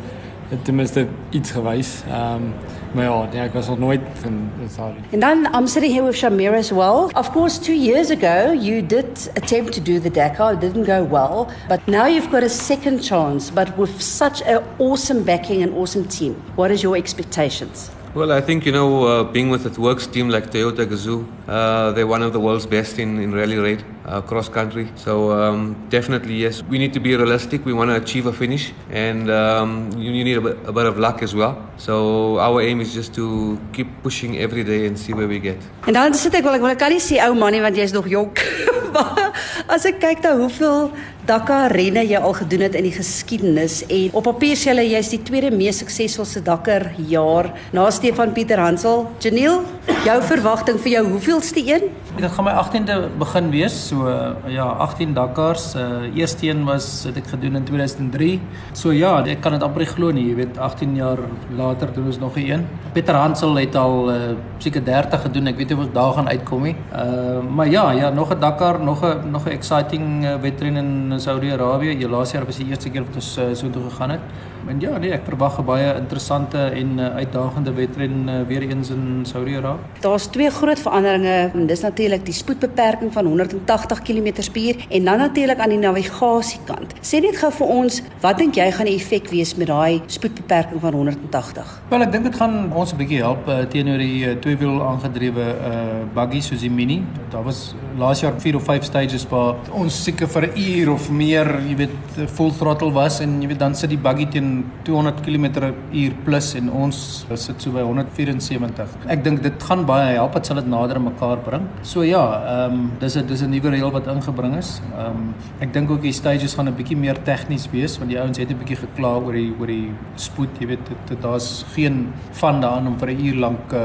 het 0.49 0.65
ten 0.65 0.75
minste 0.75 1.07
iets 1.29 1.51
gewys. 1.51 2.03
Um, 2.07 2.53
maar 2.93 3.03
ja, 3.03 3.27
nee, 3.31 3.41
ek 3.41 3.53
was 3.53 3.67
nog 3.67 3.79
nooit 3.79 4.01
in 4.25 4.51
Saudi. 4.75 4.99
And 5.11 5.21
then 5.21 5.47
I'm 5.53 5.67
sitting 5.67 5.93
here 5.93 6.05
with 6.05 6.15
Shamir 6.15 6.53
as 6.53 6.71
well. 6.71 7.09
Of 7.13 7.31
course, 7.31 7.59
2 7.59 7.73
years 7.73 8.09
ago 8.09 8.51
you 8.51 8.85
did 8.85 9.31
attempt 9.35 9.73
to 9.73 9.81
do 9.81 9.99
the 9.99 10.09
Dakar, 10.09 10.53
it 10.53 10.59
didn't 10.59 10.85
go 10.85 11.03
well, 11.03 11.47
but 11.67 11.79
now 11.85 12.07
you've 12.07 12.31
got 12.31 12.43
a 12.43 12.49
second 12.49 13.01
chance 13.01 13.51
but 13.51 13.77
with 13.77 14.01
such 14.01 14.41
an 14.41 14.63
awesome 14.79 15.23
backing 15.23 15.63
and 15.63 15.73
awesome 15.73 16.07
team. 16.07 16.35
What 16.55 16.71
is 16.71 16.81
your 16.81 16.97
expectations? 16.97 17.91
Well, 18.15 18.31
I 18.31 18.41
think, 18.41 18.65
you 18.65 18.71
know, 18.71 19.05
uh, 19.05 19.23
being 19.23 19.51
with 19.51 19.67
a 19.67 19.81
works 19.81 20.07
team 20.07 20.29
like 20.29 20.49
Toyota 20.49 20.83
Gazoo, 20.85 21.27
uh, 21.47 21.91
they're 21.91 22.07
one 22.07 22.23
of 22.23 22.33
the 22.33 22.39
world's 22.39 22.65
best 22.65 22.97
in, 22.97 23.19
in 23.19 23.31
rally 23.33 23.57
raid, 23.57 23.83
uh, 24.05 24.21
cross 24.21 24.49
country. 24.49 24.91
So, 24.95 25.31
um, 25.31 25.75
definitely, 25.89 26.35
yes, 26.35 26.63
we 26.63 26.77
need 26.77 26.93
to 26.93 26.99
be 26.99 27.15
realistic. 27.15 27.65
We 27.65 27.73
want 27.73 27.89
to 27.89 27.95
achieve 27.95 28.25
a 28.25 28.33
finish, 28.33 28.73
and 28.91 29.29
um, 29.29 29.91
you, 29.97 30.11
you, 30.11 30.23
need 30.23 30.37
a 30.37 30.41
bit, 30.41 30.57
a 30.65 30.71
bit 30.71 30.85
of 30.85 30.97
luck 30.97 31.23
as 31.23 31.35
well. 31.35 31.57
So, 31.77 32.39
our 32.39 32.61
aim 32.61 32.81
is 32.81 32.93
just 32.93 33.13
to 33.15 33.59
keep 33.73 33.87
pushing 34.03 34.37
every 34.37 34.63
day 34.63 34.87
and 34.87 34.97
see 34.97 35.13
where 35.13 35.27
we 35.27 35.39
get. 35.39 35.57
En 35.85 35.93
dan 35.93 36.13
sit 36.13 36.33
ek 36.35 36.43
wel 36.43 36.59
ek 36.59 36.65
wil 36.65 36.73
ek 36.73 36.81
kan 36.81 36.93
nie 36.93 37.01
sê 37.03 37.21
ou 37.27 37.35
man 37.37 37.55
nie 37.55 37.61
want 37.63 37.77
jy's 37.77 37.95
nog 37.95 38.09
jonk. 38.09 38.43
As 39.73 39.85
ek 39.85 39.99
kyk 40.01 40.23
na 40.25 40.35
hoeveel 40.37 40.89
Dakar 41.29 41.69
renne 41.75 42.01
jy 42.09 42.17
al 42.17 42.33
gedoen 42.33 42.63
het 42.65 42.75
in 42.79 42.87
die 42.87 42.93
geskiedenis 42.95 43.83
en 43.85 44.15
op 44.17 44.25
papier 44.25 44.57
sê 44.57 44.71
hulle 44.71 44.87
jy's 44.87 45.11
die 45.13 45.19
tweede 45.21 45.51
mees 45.53 45.77
suksesvolste 45.83 46.41
Dakar 46.41 46.87
jaar 47.09 47.51
na 47.75 47.85
Stefan 47.93 48.33
Pieter 48.33 48.57
Hansel. 48.57 49.05
Janiel, 49.21 49.61
jou 50.05 50.17
verwagting 50.23 50.77
vir 50.79 50.91
jou 50.91 51.03
hoeveelste 51.11 51.61
een? 51.65 51.89
Dit 52.19 52.31
gaan 52.35 52.45
my 52.47 52.53
18de 52.57 52.95
begin 53.19 53.49
wees. 53.53 53.75
So 53.89 54.09
ja, 54.47 54.65
18 54.85 55.13
Dakars. 55.13 55.75
Uh 55.75 56.07
eerste 56.15 56.47
een 56.47 56.63
was 56.65 57.03
het 57.07 57.17
ek 57.17 57.27
gedoen 57.31 57.55
in 57.55 57.63
2003. 57.63 58.39
So 58.73 58.91
ja, 58.91 59.19
ek 59.25 59.41
kan 59.41 59.55
dit 59.55 59.63
amper 59.63 59.85
glo 59.85 60.11
nie, 60.11 60.25
jy 60.29 60.35
weet 60.35 60.57
18 60.57 60.95
jaar 60.95 61.21
later 61.55 61.93
doen 61.93 62.09
ons 62.11 62.19
nog 62.19 62.35
'n 62.35 62.51
een. 62.51 62.67
Pieter 62.93 63.15
Hansel 63.15 63.55
het 63.55 63.75
al 63.75 64.11
uh 64.11 64.17
seker 64.57 64.83
30 64.83 65.21
gedoen. 65.21 65.47
Ek 65.47 65.57
weet 65.57 65.69
nie 65.69 65.77
of 65.77 65.83
ons 65.85 65.93
daar 65.93 66.13
gaan 66.13 66.27
uitkom 66.27 66.63
nie. 66.63 66.75
Uh 66.93 67.39
maar 67.55 67.69
ja, 67.69 67.91
ja, 67.91 68.09
nog 68.09 68.33
'n 68.33 68.39
Dakar, 68.39 68.79
nog 68.79 69.03
'n 69.03 69.31
nog 69.31 69.45
'n 69.45 69.51
exciting 69.51 70.25
uh, 70.25 70.35
wedren 70.41 70.75
in 70.75 71.19
Saudi-Arabië. 71.19 71.99
Ja, 71.99 72.07
laas 72.07 72.31
jaar 72.31 72.45
was 72.45 72.57
die 72.57 72.67
eerste 72.67 72.89
keer 72.89 73.03
wat 73.05 73.15
ons 73.15 73.37
uh, 73.37 73.43
so 73.53 73.69
toe 73.69 73.83
gegaan 73.89 74.09
het. 74.09 74.19
En 74.67 74.79
ja, 74.79 74.97
nee, 74.97 75.11
ek 75.11 75.25
verwag 75.25 75.59
'n 75.59 75.65
baie 75.65 75.95
interessante 75.95 76.57
en 76.57 76.99
uh, 76.99 77.15
uitdagende 77.15 77.73
wedren 77.73 78.27
uh, 78.27 78.41
weer 78.47 78.61
eens 78.61 78.89
in 78.89 79.21
Saudi-Arabië. 79.23 79.78
Daar's 79.99 80.27
twee 80.31 80.49
groot 80.49 80.79
veranderinge. 80.79 81.65
Dis 81.67 81.81
natuurlik 81.81 82.25
die 82.25 82.33
spoedbeperking 82.33 83.13
van 83.13 83.25
180 83.25 84.01
km/h 84.01 84.85
en 84.89 85.05
dan 85.05 85.17
natuurlik 85.17 85.59
aan 85.59 85.69
die 85.69 85.77
navigasiekant. 85.77 86.93
Sê 87.01 87.21
net 87.21 87.37
gou 87.37 87.51
vir 87.51 87.67
ons, 87.67 88.01
wat 88.21 88.37
dink 88.37 88.55
jy 88.55 88.69
gaan 88.71 88.89
die 88.89 88.95
effek 88.95 89.29
wees 89.29 89.55
met 89.55 89.67
daai 89.67 90.01
spoedbeperking 90.07 90.81
van 90.81 90.93
180? 90.93 91.75
Wel, 91.89 92.05
ek 92.07 92.11
dink 92.11 92.23
dit 92.29 92.35
gaan 92.35 92.73
ons 92.73 92.93
'n 92.93 92.97
bietjie 92.97 93.21
help 93.23 93.47
uh, 93.47 93.61
teenoor 93.69 93.97
die 93.97 94.25
uh, 94.25 94.35
tweewiel 94.39 94.81
aangedrewe 94.81 95.45
uh, 95.59 95.73
buggies 96.13 96.47
soos 96.47 96.59
die 96.59 96.71
Mini. 96.71 97.03
Daar 97.29 97.43
was 97.43 97.75
laas 97.99 98.21
jaar 98.23 98.35
4 98.39 98.55
of 98.55 98.63
5 98.63 98.87
stages 98.87 99.25
waar 99.29 99.55
ons 99.75 100.03
seker 100.05 100.27
vir 100.27 100.47
'n 100.47 100.57
uur 100.57 100.89
of 100.93 101.09
meer, 101.11 101.47
jy 101.67 101.75
weet, 101.75 101.95
full 102.27 102.51
throttle 102.51 102.91
was 102.91 103.19
en 103.21 103.41
jy 103.41 103.47
weet 103.47 103.59
dan 103.59 103.75
sit 103.75 103.89
die 103.89 103.97
buggy 103.97 104.25
teen 104.25 104.65
200 104.83 105.21
km/h 105.25 106.13
plus 106.25 106.55
en 106.55 106.69
ons 106.69 107.25
sit 107.35 107.61
so 107.61 107.71
by 107.71 107.81
174. 107.81 108.87
Ek 109.07 109.23
dink 109.23 109.43
dit 109.43 109.63
gaan 109.63 109.85
baie 109.85 110.15
help, 110.15 110.33
dit 110.33 110.45
sal 110.45 110.55
dit 110.55 110.67
nader 110.67 110.99
mekaar 111.01 111.37
bring. 111.45 111.67
So 111.81 112.03
ja, 112.03 112.23
ehm 112.39 112.73
um, 112.73 112.91
dis 112.99 113.15
'n 113.17 113.27
dis 113.27 113.41
'n 113.41 113.49
nuwe 113.49 113.69
reël 113.69 113.91
wat 113.91 114.07
ingebring 114.07 114.57
is. 114.57 114.81
Ehm 114.97 115.05
um, 115.05 115.33
ek 115.59 115.73
dink 115.73 115.91
ook 115.91 116.01
die 116.01 116.13
stages 116.13 116.55
gaan 116.55 116.67
'n 116.67 116.75
bietjie 116.75 116.97
meer 116.97 117.17
tegnies 117.23 117.67
wees 117.71 117.97
want 117.97 118.09
die 118.09 118.19
ouens 118.19 118.37
het 118.37 118.49
'n 118.49 118.57
bietjie 118.57 118.77
gekla 118.77 119.17
oor 119.17 119.33
die 119.33 119.53
oor 119.59 119.67
die 119.67 119.91
spoed, 120.15 120.49
jy 120.59 120.67
weet, 120.67 120.85
dit 121.07 121.21
daar's 121.21 121.65
geen 121.73 122.13
van 122.31 122.61
daaraan 122.61 122.87
om 122.87 122.97
vir 122.99 123.09
'n 123.09 123.25
uur 123.25 123.35
lank 123.35 123.73
uh, 123.73 123.79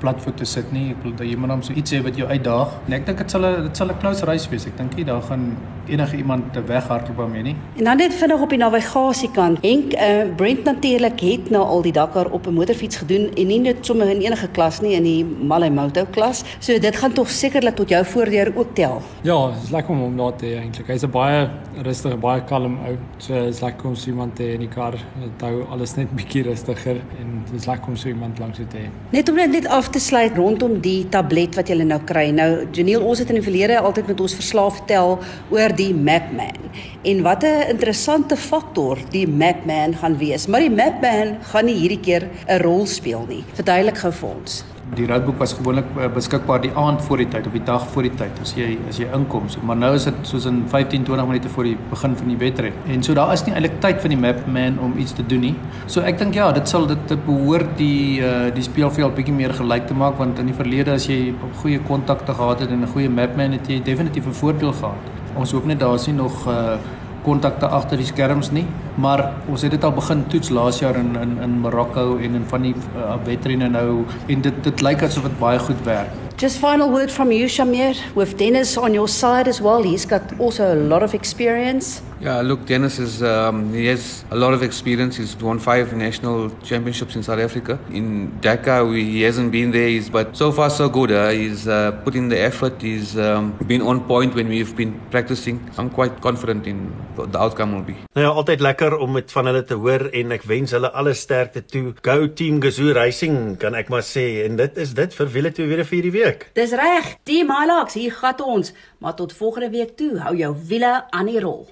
platvoet 0.00 0.36
te 0.36 0.44
sit 0.44 0.72
nie. 0.72 0.90
Ek 0.90 1.02
bedoel 1.02 1.26
jy 1.26 1.36
moet 1.36 1.50
hom 1.50 1.62
so 1.62 1.72
iets 1.72 1.92
hê 1.92 2.02
wat 2.02 2.16
jou 2.16 2.28
uitdaag. 2.28 2.68
En 2.86 2.92
ek 2.92 3.06
dink 3.06 3.18
dit 3.18 3.30
sal 3.30 3.44
'n 3.44 3.51
dit 3.62 3.76
sal 3.76 3.88
'n 3.88 3.98
close 3.98 4.24
race 4.24 4.48
wees. 4.50 4.66
Ek 4.66 4.76
dink 4.76 4.96
jy 4.96 5.04
daar 5.04 5.22
gaan 5.22 5.56
enige 5.86 6.16
iemand 6.16 6.52
te 6.52 6.62
weghardloop 6.64 7.16
daarmee 7.16 7.42
nie. 7.42 7.56
En 7.76 7.84
dan 7.84 7.96
net 7.96 8.14
vinnig 8.14 8.40
op 8.40 8.48
die 8.48 8.58
navigasiekant. 8.58 9.58
Henk 9.62 9.92
uh, 9.92 10.34
Brent 10.36 10.64
natuurlik 10.64 11.20
het 11.20 11.50
nou 11.50 11.62
al 11.64 11.82
die 11.82 11.92
Dakar 11.92 12.30
op 12.30 12.46
'n 12.46 12.54
motorfiets 12.54 12.96
gedoen 12.96 13.30
en 13.34 13.46
nie 13.46 13.60
net 13.60 13.76
sommer 13.86 14.08
in 14.08 14.20
enige 14.20 14.48
klas 14.48 14.80
nie 14.80 14.94
in 14.94 15.02
die 15.02 15.24
Malay 15.24 15.70
Moto 15.70 16.06
klas. 16.10 16.44
So 16.58 16.78
dit 16.78 16.96
gaan 16.96 17.12
tog 17.12 17.30
sekerlik 17.30 17.74
tot 17.74 17.88
jou 17.88 18.04
voordeur 18.04 18.52
ook 18.56 18.74
tel. 18.74 19.02
Ja, 19.22 19.46
dit 19.46 19.62
is 19.62 19.70
lekker 19.70 19.90
om 19.90 20.00
hom 20.00 20.16
daar 20.16 20.36
te 20.36 20.46
hê 20.46 20.60
eintlik. 20.60 20.86
Hy's 20.86 21.02
'n 21.02 21.10
baie 21.10 21.48
rustige, 21.82 22.16
baie 22.16 22.44
kalm 22.44 22.78
ou. 22.86 22.96
So 23.16 23.34
dit 23.34 23.54
is 23.54 23.60
lekker 23.60 23.88
om 23.88 23.94
so 23.94 24.10
iemand 24.10 24.36
te 24.36 24.42
hê 24.42 24.52
in 24.54 24.60
die 24.60 24.68
kar. 24.68 24.92
Dit 24.92 25.40
hou 25.40 25.64
alles 25.70 25.94
net 25.94 26.14
bietjie 26.18 26.42
rustiger 26.42 26.96
en 26.96 27.42
dit 27.50 27.60
is 27.60 27.66
lekker 27.66 27.88
om 27.88 27.96
so 27.96 28.08
iemand 28.08 28.38
langs 28.38 28.56
te 28.56 28.76
hê. 28.76 28.88
Net 29.10 29.28
om 29.28 29.34
net 29.34 29.66
af 29.66 29.88
te 29.88 29.98
sluit 29.98 30.36
rondom 30.36 30.80
die 30.80 31.08
tablet 31.08 31.54
wat 31.54 31.68
jy 31.68 31.82
nou 31.82 32.00
kry. 32.04 32.30
Nou 32.30 32.66
Janiel, 32.72 33.02
ons 33.02 33.18
het 33.18 33.30
in 33.30 33.41
die 33.42 33.50
verlede 33.50 33.80
altyd 33.82 34.10
met 34.12 34.20
ons 34.22 34.36
verslaaf 34.38 34.78
vertel 34.80 35.16
oor 35.50 35.74
die 35.76 35.90
Mapman. 35.94 36.70
En 37.02 37.22
wat 37.22 37.44
'n 37.44 37.70
interessante 37.74 38.36
faktor 38.36 38.98
die 39.10 39.26
Mapman 39.26 39.94
gaan 39.94 40.18
wees. 40.18 40.46
Maar 40.46 40.60
die 40.60 40.70
Mapman 40.70 41.36
gaan 41.42 41.64
nie 41.64 41.74
hierdie 41.74 42.00
keer 42.00 42.28
'n 42.46 42.62
rol 42.62 42.86
speel 42.86 43.26
nie. 43.28 43.44
Verduidelik 43.54 43.98
gou 43.98 44.12
vir 44.12 44.28
ons. 44.28 44.64
Die 44.92 45.06
roadbook 45.08 45.38
was 45.40 45.54
gewoonlik 45.56 45.86
uh, 45.96 46.06
beskikbaar 46.12 46.60
die 46.60 46.70
aand 46.76 47.00
voor 47.06 47.22
die 47.22 47.26
tyd 47.32 47.46
of 47.48 47.54
die 47.56 47.62
dag 47.64 47.84
voor 47.94 48.04
die 48.04 48.12
tyd 48.12 48.40
as 48.44 48.50
jy 48.58 48.66
as 48.90 48.98
jy 49.00 49.06
inkom. 49.16 49.46
So, 49.48 49.62
maar 49.64 49.78
nou 49.80 49.94
is 49.96 50.04
dit 50.04 50.18
soos 50.28 50.44
in 50.50 50.58
15 50.68 51.06
20 51.08 51.30
minute 51.30 51.48
voor 51.48 51.64
die 51.70 51.78
begin 51.88 52.16
van 52.18 52.28
die 52.28 52.36
wedren. 52.36 52.76
En 52.92 53.00
so 53.06 53.16
daar 53.16 53.32
is 53.32 53.46
nie 53.46 53.54
eintlik 53.56 53.78
tyd 53.80 54.02
vir 54.04 54.12
die 54.12 54.20
mapman 54.20 54.76
om 54.84 54.98
iets 55.00 55.16
te 55.16 55.24
doen 55.24 55.46
nie. 55.46 55.54
So 55.86 56.04
ek 56.04 56.20
dink 56.20 56.36
ja, 56.36 56.50
dit 56.52 56.68
sal 56.68 56.84
dit, 56.90 57.14
behoort 57.24 57.72
die 57.78 58.20
uh, 58.20 58.50
die 58.52 58.66
speelveld 58.68 59.16
bietjie 59.16 59.32
meer 59.38 59.56
gelyk 59.56 59.88
te 59.88 59.96
maak 59.96 60.20
want 60.20 60.44
in 60.44 60.52
die 60.52 60.58
verlede 60.60 60.92
as 60.98 61.08
jy 61.08 61.32
op 61.32 61.56
goeie 61.62 61.80
kontakte 61.88 62.36
gehad 62.36 62.60
het 62.60 62.76
en 62.76 62.84
'n 62.84 62.92
goeie 62.92 63.08
mapman 63.08 63.56
het 63.56 63.72
jy 63.72 63.80
definitief 63.80 64.28
'n 64.28 64.40
voordeel 64.44 64.76
gehad. 64.76 65.08
Ons 65.40 65.52
hoop 65.56 65.64
net 65.64 65.80
daar 65.80 65.94
is 65.94 66.06
nie 66.06 66.20
nog 66.20 66.44
uh, 66.46 66.76
kontakte 67.22 67.66
agter 67.66 68.00
die 68.00 68.06
skerms 68.06 68.50
nie, 68.52 68.66
maar 69.00 69.24
ons 69.48 69.62
het 69.62 69.70
dit 69.74 69.84
al 69.84 69.94
begin 69.96 70.24
toets 70.32 70.50
laas 70.50 70.80
jaar 70.82 70.98
in 71.00 71.14
in 71.20 71.38
in 71.42 71.58
Marokko 71.60 72.16
en 72.18 72.34
in 72.34 72.44
van 72.50 72.62
die 72.62 72.74
uh, 72.74 73.16
wedrenne 73.24 73.68
nou 73.68 74.04
en 74.28 74.40
dit 74.40 74.64
dit 74.64 74.82
lyk 74.82 75.02
asof 75.02 75.28
dit 75.28 75.38
baie 75.38 75.58
goed 75.58 75.84
werk. 75.84 76.10
Just 76.36 76.58
final 76.58 76.90
word 76.90 77.10
from 77.10 77.30
you 77.30 77.48
Shamir 77.48 77.96
with 78.14 78.36
Dennis 78.38 78.76
on 78.76 78.92
your 78.94 79.08
side 79.08 79.48
as 79.48 79.60
well. 79.60 79.82
He's 79.82 80.06
got 80.06 80.22
also 80.38 80.72
a 80.72 80.74
lot 80.74 81.02
of 81.02 81.14
experience. 81.14 82.02
Yeah, 82.22 82.40
look, 82.40 82.66
Dennis 82.66 83.00
is 83.00 83.20
um, 83.20 83.74
he 83.74 83.86
has 83.86 84.24
a 84.30 84.36
lot 84.36 84.54
of 84.54 84.62
experience. 84.62 85.16
He's 85.16 85.34
won 85.36 85.58
five 85.58 85.92
national 85.92 86.50
championships 86.62 87.16
in 87.16 87.24
South 87.24 87.40
Africa. 87.40 87.80
In 87.90 88.38
Dakar, 88.40 88.86
we, 88.86 89.02
he 89.04 89.22
hasn't 89.22 89.50
been 89.50 89.72
there, 89.72 89.88
he's, 89.88 90.08
but 90.08 90.36
so 90.36 90.52
far 90.52 90.70
so 90.70 90.88
good. 90.88 91.10
Uh, 91.10 91.30
he's 91.30 91.66
uh, 91.66 91.90
put 92.04 92.14
in 92.14 92.28
the 92.28 92.38
effort. 92.38 92.80
He's 92.80 93.18
um, 93.18 93.58
been 93.66 93.82
on 93.82 94.04
point 94.04 94.36
when 94.36 94.46
we've 94.48 94.76
been 94.76 95.00
practicing. 95.10 95.68
I'm 95.76 95.90
quite 95.90 96.20
confident 96.20 96.68
in 96.68 96.92
what 97.16 97.32
the 97.32 97.40
outcome 97.40 97.74
will 97.74 97.82
be. 97.82 97.96
Nou 98.14 98.26
ja, 98.26 98.30
altyd 98.30 98.60
lekker 98.60 98.96
om 99.02 99.18
dit 99.18 99.34
van 99.34 99.50
hulle 99.50 99.64
te 99.66 99.74
hoor 99.74 100.06
en 100.14 100.38
ek 100.38 100.46
wens 100.46 100.76
hulle 100.78 100.92
alle 100.94 101.18
sterkte 101.18 101.64
toe. 101.66 101.84
Go 102.06 102.30
Team 102.30 102.62
Gazoo 102.62 102.94
Racing, 102.94 103.56
kan 103.58 103.74
ek 103.74 103.90
maar 103.90 104.06
sê. 104.06 104.44
En 104.46 104.62
dit 104.62 104.82
is 104.86 104.94
dit 104.94 105.20
vir 105.20 105.34
wiele 105.34 105.50
toe 105.58 105.66
weer 105.66 105.82
vir 105.90 106.06
die 106.06 106.16
week. 106.22 106.50
Dis 106.54 106.78
reg. 106.78 107.16
Team 107.26 107.50
Hilux, 107.50 107.98
hier 107.98 108.14
gaan 108.22 108.46
ons. 108.46 108.70
Maar 109.02 109.18
tot 109.18 109.34
volgende 109.34 109.74
week 109.74 109.96
toe, 109.98 110.20
hou 110.22 110.38
jou 110.38 110.56
wiele 110.70 111.00
aan 111.10 111.26
die 111.26 111.40
rol. 111.42 111.66